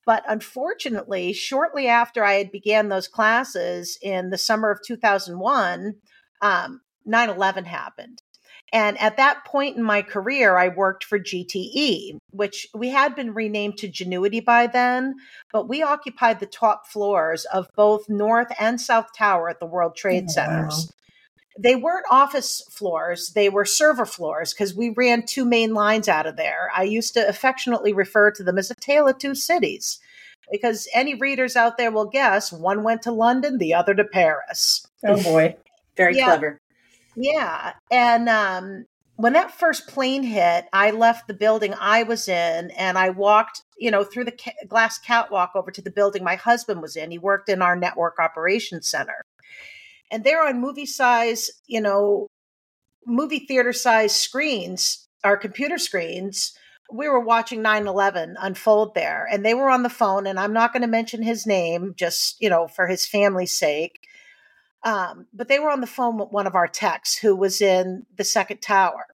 [0.06, 5.96] But unfortunately, shortly after I had began those classes in the summer of 2001,
[6.42, 8.22] um, 9-11 happened.
[8.72, 13.34] And at that point in my career, I worked for GTE, which we had been
[13.34, 15.16] renamed to Genuity by then,
[15.52, 19.96] but we occupied the top floors of both North and South Tower at the World
[19.96, 20.92] Trade Oh, Centers.
[21.58, 26.26] They weren't office floors, they were server floors because we ran two main lines out
[26.26, 26.70] of there.
[26.74, 29.98] I used to affectionately refer to them as a tale of two cities
[30.50, 34.86] because any readers out there will guess one went to London, the other to Paris.
[35.04, 35.56] Oh boy.
[36.00, 36.24] Very Yeah.
[36.24, 36.58] clever.
[37.16, 37.72] Yeah.
[37.90, 38.86] And um,
[39.16, 43.62] when that first plane hit, I left the building I was in and I walked,
[43.78, 47.10] you know, through the ca- glass catwalk over to the building my husband was in.
[47.10, 49.22] He worked in our network operations center.
[50.10, 52.28] And there on movie size, you know,
[53.06, 56.52] movie theater size screens, our computer screens,
[56.92, 60.72] we were watching 9-11 unfold there and they were on the phone and i'm not
[60.72, 63.99] going to mention his name just you know for his family's sake
[64.82, 68.06] um, but they were on the phone with one of our techs who was in
[68.16, 69.06] the second tower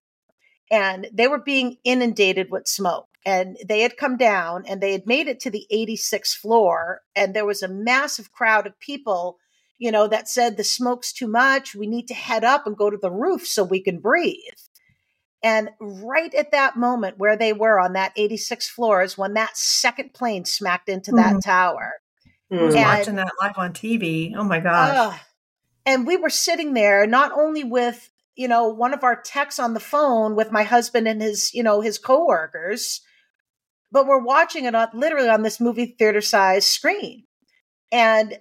[0.71, 5.05] and they were being inundated with smoke and they had come down and they had
[5.05, 9.37] made it to the 86th floor and there was a massive crowd of people
[9.77, 12.89] you know that said the smoke's too much we need to head up and go
[12.89, 14.39] to the roof so we can breathe
[15.43, 19.55] and right at that moment where they were on that 86th floor is when that
[19.57, 21.41] second plane smacked into that Mhm.
[21.43, 21.93] tower
[22.51, 22.77] I was Mm.
[22.77, 24.33] And- watching that live on TV.
[24.37, 24.95] Oh my gosh.
[25.13, 25.19] Ugh.
[25.87, 29.73] And we were sitting there not only with you know one of our techs on
[29.73, 33.01] the phone with my husband and his you know his coworkers
[33.91, 37.23] but we're watching it on literally on this movie theater size screen.
[37.91, 38.37] And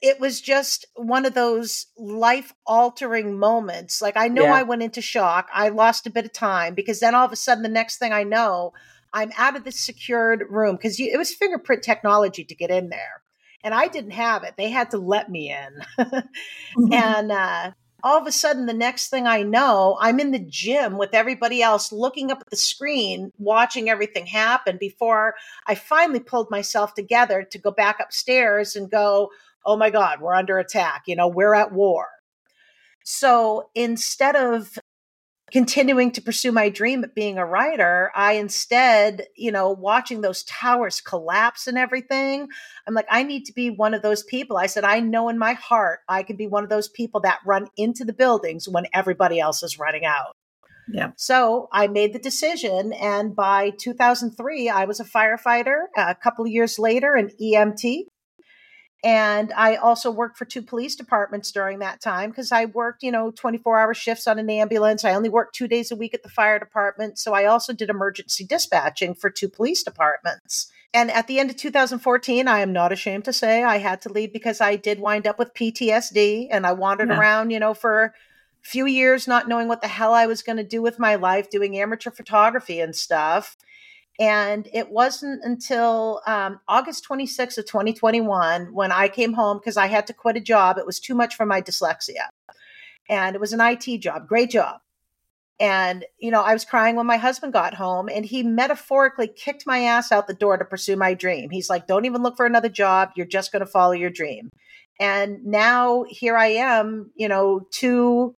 [0.00, 4.00] it was just one of those life altering moments.
[4.00, 4.54] Like i know Yeah.
[4.54, 5.48] i went into shock.
[5.52, 8.12] I lost a bit of time because then all of a sudden the next thing
[8.12, 8.72] i know
[9.12, 13.22] i'm out of this secured room because it was fingerprint technology to get in there
[13.64, 16.04] and i didn't have it they had to let me in.
[16.92, 20.96] And uh, all of a sudden the next thing i know i'm in the gym
[20.98, 25.34] with everybody else looking up at the screen watching everything happen before
[25.66, 29.30] i finally pulled myself together to go back upstairs and go
[29.66, 32.06] oh my god we're under attack you know we're at war.
[33.10, 34.78] So instead of
[35.52, 40.42] continuing to pursue my dream of being a writer i instead you know watching those
[40.44, 42.48] towers collapse and everything
[42.86, 45.38] i'm like i need to be one of those people i said i know in
[45.38, 48.86] my heart i can be one of those people that run into the buildings when
[48.92, 50.34] everybody else is running out
[50.90, 51.10] Yeah.
[51.16, 52.92] So I made the decision.
[52.94, 55.84] And by 2003, I was a firefighter.
[55.96, 58.06] A couple of years later, an EMT.
[59.04, 63.12] And I also worked for two police departments during that time because I worked, you
[63.12, 65.04] know, 24 hour shifts on an ambulance.
[65.04, 67.18] I only worked two days a week at the fire department.
[67.18, 70.72] So I also did emergency dispatching for two police departments.
[70.92, 74.12] And at the end of 2014, I am not ashamed to say I had to
[74.12, 77.18] leave because I did wind up with PTSD and I wandered yeah.
[77.18, 78.12] around, you know, for a
[78.62, 81.50] few years not knowing what the hell I was going to do with my life,
[81.50, 83.56] doing amateur photography and stuff.
[84.18, 89.86] And it wasn't until um, August 26th of 2021 when I came home because I
[89.86, 90.76] had to quit a job.
[90.76, 92.26] It was too much for my dyslexia.
[93.08, 94.80] And it was an IT job, great job.
[95.60, 99.66] And, you know, I was crying when my husband got home and he metaphorically kicked
[99.66, 101.50] my ass out the door to pursue my dream.
[101.50, 103.10] He's like, don't even look for another job.
[103.16, 104.50] You're just going to follow your dream.
[105.00, 108.34] And now here I am, you know, two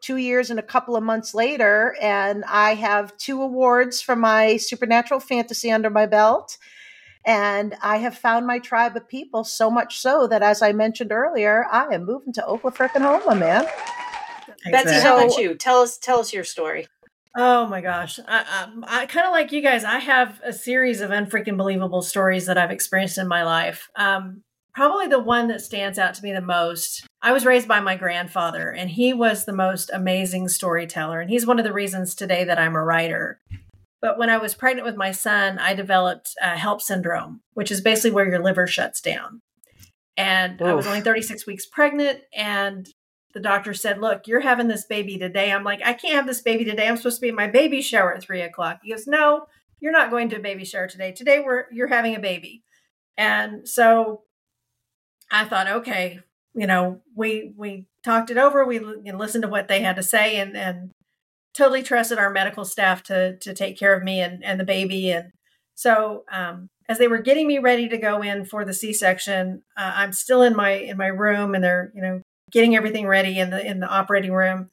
[0.00, 4.56] two years and a couple of months later, and I have two awards for my
[4.56, 6.56] supernatural fantasy under my belt.
[7.26, 11.12] And I have found my tribe of people so much so that, as I mentioned
[11.12, 13.66] earlier, I am moving to Oklahoma, man.
[14.64, 14.72] Exactly.
[14.72, 15.54] Betsey, how about you?
[15.54, 16.86] Tell us, tell us your story.
[17.36, 18.18] Oh my gosh.
[18.26, 19.84] I, I, I kind of like you guys.
[19.84, 23.90] I have a series of unfreaking believable stories that I've experienced in my life.
[23.94, 24.42] Um,
[24.74, 27.06] probably the one that stands out to me the most.
[27.20, 31.20] I was raised by my grandfather, and he was the most amazing storyteller.
[31.20, 33.40] And he's one of the reasons today that I'm a writer.
[34.00, 37.80] But when I was pregnant with my son, I developed uh, HELLP syndrome, which is
[37.80, 39.40] basically where your liver shuts down.
[40.16, 40.68] And Oof.
[40.68, 42.88] I was only 36 weeks pregnant, and
[43.34, 45.52] the doctor said, Look, you're having this baby today.
[45.52, 46.88] I'm like, I can't have this baby today.
[46.88, 48.80] I'm supposed to be in my baby shower at three o'clock.
[48.82, 49.46] He goes, No,
[49.80, 51.12] you're not going to a baby shower today.
[51.12, 52.62] Today we're you're having a baby.
[53.16, 54.22] And so
[55.30, 56.20] I thought, okay,
[56.54, 58.64] you know, we we talked it over.
[58.64, 60.90] We listened to what they had to say, and and
[61.54, 65.10] totally trusted our medical staff to to take care of me and and the baby.
[65.10, 65.32] And
[65.74, 69.62] so, um, as they were getting me ready to go in for the C section,
[69.76, 73.38] uh, I'm still in my in my room, and they're you know getting everything ready
[73.38, 74.70] in the in the operating room.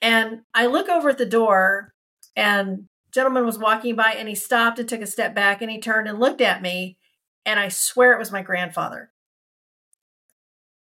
[0.00, 1.92] And I look over at the door,
[2.36, 5.80] and gentleman was walking by, and he stopped and took a step back, and he
[5.80, 6.98] turned and looked at me,
[7.44, 9.10] and I swear it was my grandfather.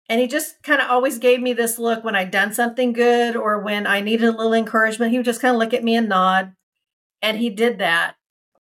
[0.10, 3.36] And he just kind of always gave me this look when I'd done something good
[3.36, 5.12] or when I needed a little encouragement.
[5.12, 6.54] He would just kind of look at me and nod.
[7.22, 8.16] And he did that.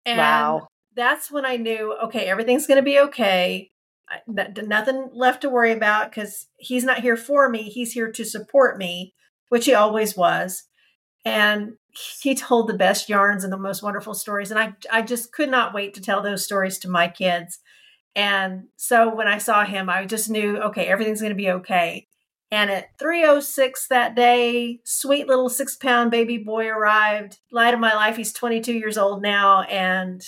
[0.06, 0.68] And wow.
[0.94, 3.70] that's when I knew, okay, everything's going to be okay.
[4.08, 7.64] I, nothing left to worry about because he's not here for me.
[7.64, 9.14] He's here to support me,
[9.48, 10.64] which he always was.
[11.24, 11.74] And
[12.20, 14.50] he told the best yarns and the most wonderful stories.
[14.50, 17.60] And I, I just could not wait to tell those stories to my kids.
[18.16, 22.06] And so when I saw him, I just knew, okay, everything's going to be okay.
[22.50, 27.38] And at 306 that day, sweet little six pound baby boy arrived.
[27.50, 28.16] Light of my life.
[28.16, 29.62] He's 22 years old now.
[29.62, 30.22] And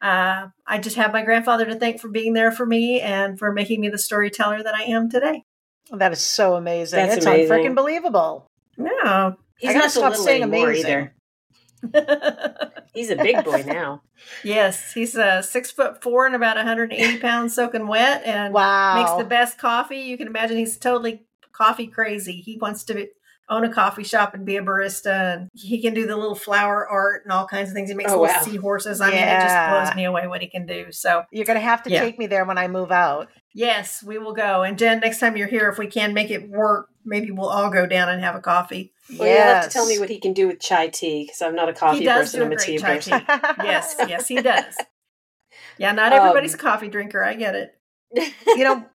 [0.00, 3.52] uh, I just have my grandfather to thank for being there for me and for
[3.52, 5.42] making me the storyteller that I am today.
[5.90, 6.98] That is so amazing.
[6.98, 7.50] That's it's amazing.
[7.50, 8.46] unfreaking believable.
[8.78, 9.32] Yeah.
[9.58, 10.86] He's not stop saying amazing.
[10.86, 11.14] Either.
[12.94, 14.02] he's a big boy now.
[14.42, 18.96] Yes, he's a six foot four and about 180 pounds soaking wet, and wow.
[18.96, 20.00] makes the best coffee.
[20.00, 22.40] You can imagine he's totally coffee crazy.
[22.40, 23.08] He wants to be,
[23.48, 26.86] own a coffee shop and be a barista, and he can do the little flower
[26.86, 27.90] art and all kinds of things.
[27.90, 28.42] He makes oh, little wow.
[28.42, 29.00] seahorses.
[29.00, 29.14] I yeah.
[29.14, 30.90] mean, it just blows me away what he can do.
[30.92, 32.00] So you're going to have to yeah.
[32.00, 33.28] take me there when I move out.
[33.52, 34.62] Yes, we will go.
[34.62, 37.70] And Jen, next time you're here, if we can make it work, maybe we'll all
[37.70, 38.92] go down and have a coffee.
[39.18, 39.36] Well, yes.
[39.38, 41.68] you'll have to tell me what he can do with chai tea because I'm not
[41.68, 42.42] a coffee person.
[42.42, 43.20] I'm a tea person.
[43.20, 43.26] Tea.
[43.62, 44.74] yes, yes, he does.
[45.78, 47.22] Yeah, not everybody's um, a coffee drinker.
[47.22, 47.74] I get it.
[48.46, 48.86] You know,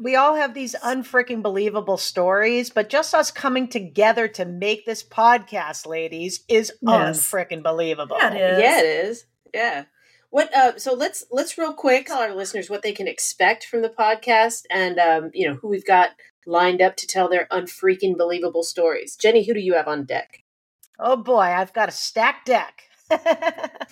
[0.00, 5.02] we all have these unfreaking believable stories, but just us coming together to make this
[5.02, 7.18] podcast, ladies, is yes.
[7.18, 8.16] unfreaking believable.
[8.18, 8.58] Yeah, it is.
[8.58, 9.24] Yeah, it is.
[9.52, 9.84] Yeah.
[10.30, 10.54] What?
[10.54, 13.90] Uh, so let's let's real quick tell our listeners what they can expect from the
[13.90, 16.10] podcast, and um, you know who we've got
[16.46, 19.16] lined up to tell their unfreaking believable stories.
[19.16, 20.44] Jenny, who do you have on deck?
[20.98, 22.82] Oh boy, I've got a stacked deck.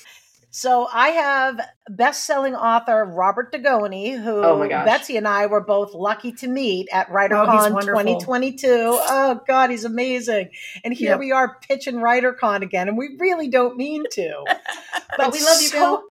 [0.59, 6.33] so I have best-selling author Robert Dugoni, who oh Betsey and I were both lucky
[6.33, 8.67] to meet at WriterCon oh, 2022.
[8.69, 10.51] Oh God, he's amazing!
[10.83, 11.21] And here yep.
[11.21, 14.45] we are pitching WriterCon again, and we really don't mean to,
[15.17, 16.03] but we love you, Bill.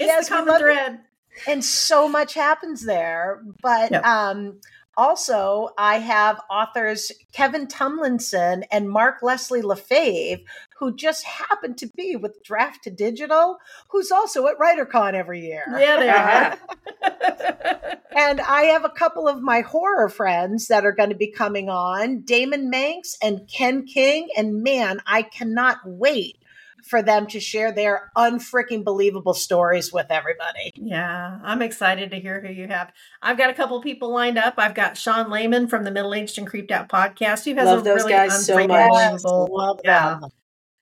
[0.00, 1.00] It's yes, the common thread.
[1.46, 4.04] And so much happens there, but yep.
[4.04, 4.58] um,
[4.96, 10.42] Also, I have authors Kevin Tumlinson and Mark Leslie Lefebvre,
[10.78, 13.56] who just happen to be with Draft2Digital,
[13.88, 15.64] who's also at WriterCon every year.
[15.68, 16.58] Yeah, they are.
[17.02, 17.96] Uh-huh.
[18.16, 21.68] and I have a couple of my horror friends that are going to be coming
[21.68, 24.28] on Damon Manx and Ken King.
[24.36, 26.38] And man, I cannot wait
[26.84, 30.72] for them to share their unfreaking believable stories with everybody.
[30.74, 32.92] Yeah, I'm excited to hear who you have.
[33.22, 34.54] I've got a couple people lined up.
[34.58, 37.80] I've got Sean Lehman from the Middle Aged and Creeped Out podcast, who has Love
[37.80, 39.24] a those really guys so unfreaking much.
[39.24, 40.30] Love yeah, them.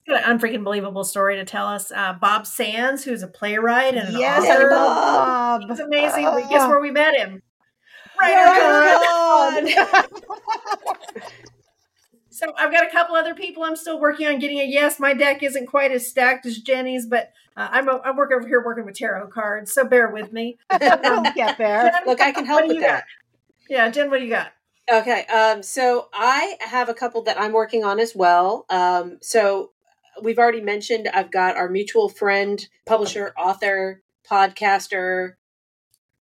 [0.07, 1.91] got an unfreaking believable story to tell us.
[1.91, 4.69] Uh, Bob Sands, who's a playwright and an Yes, author.
[4.69, 5.61] Bob.
[5.69, 6.25] He's amazing.
[6.25, 7.41] Uh, guess where we met him.
[8.19, 9.73] Right WriterCon.
[9.73, 11.31] WriterCon.
[12.33, 14.99] So I've got a couple other people I'm still working on getting a yes.
[14.99, 18.47] My deck isn't quite as stacked as Jenny's, but uh, I'm a, I'm working over
[18.47, 19.71] here working with tarot cards.
[19.71, 20.57] So bear with me.
[20.81, 21.91] we'll get there.
[21.91, 23.01] Jen, Look, I can help with you that.
[23.01, 23.03] got?
[23.69, 24.51] Yeah, Jen, what do you got?
[24.91, 28.65] Okay, um, so I have a couple that I'm working on as well.
[28.69, 29.71] Um, so
[30.21, 35.33] we've already mentioned I've got our mutual friend, publisher, author, podcaster,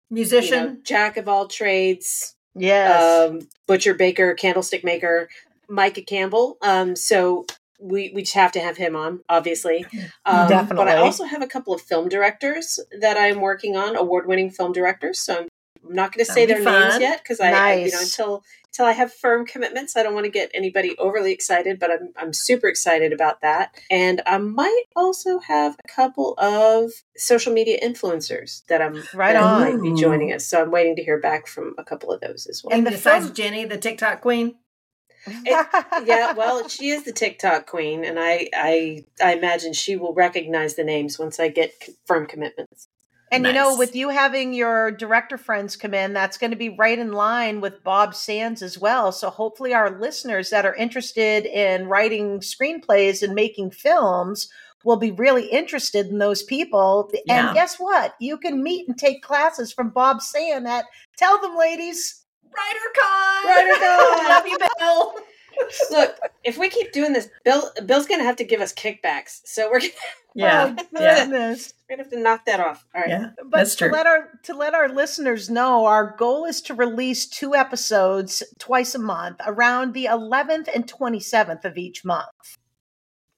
[0.09, 0.66] you Musician.
[0.66, 3.30] know, jack of all trades, Yes.
[3.32, 5.30] um, butcher, baker, candlestick maker,
[5.72, 6.58] Micah Campbell.
[6.62, 7.46] Um, so
[7.80, 9.86] we we just have to have him on, obviously.
[10.26, 14.28] Um, But I also have a couple of film directors that I'm working on, award
[14.28, 15.20] winning film directors.
[15.20, 15.48] So I'm,
[15.88, 18.44] I'm not going to say their be names yet because I, I, you know, until
[18.68, 21.80] until I have firm commitments, I don't want to get anybody overly excited.
[21.80, 26.92] But I'm I'm super excited about that, and I might also have a couple of
[27.18, 29.62] social media influencers that I'm Right that on.
[29.62, 30.46] might be joining us.
[30.46, 32.78] So I'm waiting to hear back from a couple of those as well.
[32.78, 34.56] And And besides Jenny, the TikTok queen.
[35.46, 40.76] yeah, well, she is the TikTok queen, and I, I, I imagine she will recognize
[40.76, 41.72] the names once I get
[42.06, 42.88] firm commitments.
[43.32, 46.68] And you know, with you having your director friends come in, that's going to be
[46.68, 49.14] right in line with Bob Sands as well.
[49.14, 54.50] So hopefully, our listeners that are interested in writing screenplays and making films
[54.84, 57.10] will be really interested in those people.
[57.26, 57.48] Yeah.
[57.48, 58.16] And guess what?
[58.20, 60.86] You can meet and take classes from Bob Sand at
[61.18, 62.21] Tell Them Ladies.
[62.52, 63.43] WriterCon.
[63.45, 64.30] WriterCon.
[64.30, 65.14] Love you, Bill.
[65.91, 69.41] Look, if we keep doing this, Bill, Bill's going to have to give us kickbacks.
[69.45, 69.91] So we're gonna,
[70.36, 70.76] Yeah.
[70.80, 71.26] Oh, yeah.
[71.26, 71.74] goodness.
[71.89, 72.86] we're gonna have to knock that off.
[72.95, 73.10] All right.
[73.10, 73.30] Yeah.
[73.43, 73.91] But That's to true.
[73.93, 78.95] let our to let our listeners know, our goal is to release two episodes twice
[78.95, 82.58] a month, around the 11th and 27th of each month.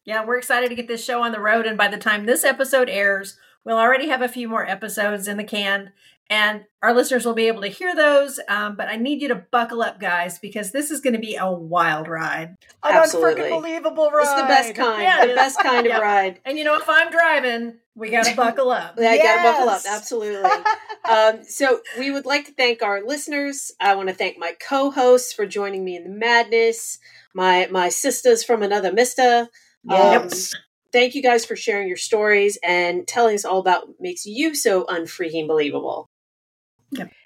[0.06, 1.66] Yeah, we're excited to get this show on the road.
[1.66, 5.38] And by the time this episode airs, we'll already have a few more episodes in
[5.38, 5.94] the can.
[6.30, 8.40] And our listeners will be able to hear those.
[8.48, 11.36] Um, but I need you to buckle up, guys, because this is going to be
[11.36, 12.56] a wild ride.
[12.84, 13.52] An Absolutely.
[13.52, 14.22] unbelievable ride.
[14.22, 15.04] This is the best kind.
[15.04, 15.36] Yeah, the is.
[15.36, 16.40] best kind of ride.
[16.46, 18.96] And you know, if I'm driving, we got to buckle up.
[18.98, 19.82] Yeah, you gotta buckle up.
[19.88, 20.50] Absolutely.
[21.10, 23.72] um, so we would like to thank our listeners.
[23.80, 27.00] I want to thank my co-hosts for joining me in the madness.
[27.34, 29.50] My my sisters from another Mista.
[29.84, 30.54] Yes.
[30.92, 34.54] Thank you guys for sharing your stories and telling us all about what makes you
[34.54, 36.08] so unfreaking believable.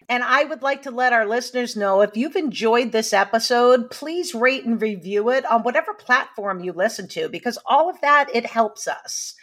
[0.09, 4.33] And I would like to let our listeners know if you've enjoyed this episode, please
[4.33, 8.45] rate and review it on whatever platform you listen to, because all of that, it
[8.45, 9.33] helps us.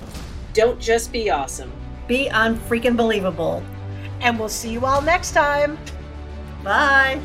[0.52, 1.70] don't just be awesome.
[2.08, 3.62] Be unfreaking believable.
[4.20, 5.78] And we'll see you all next time.
[6.64, 7.20] Bye.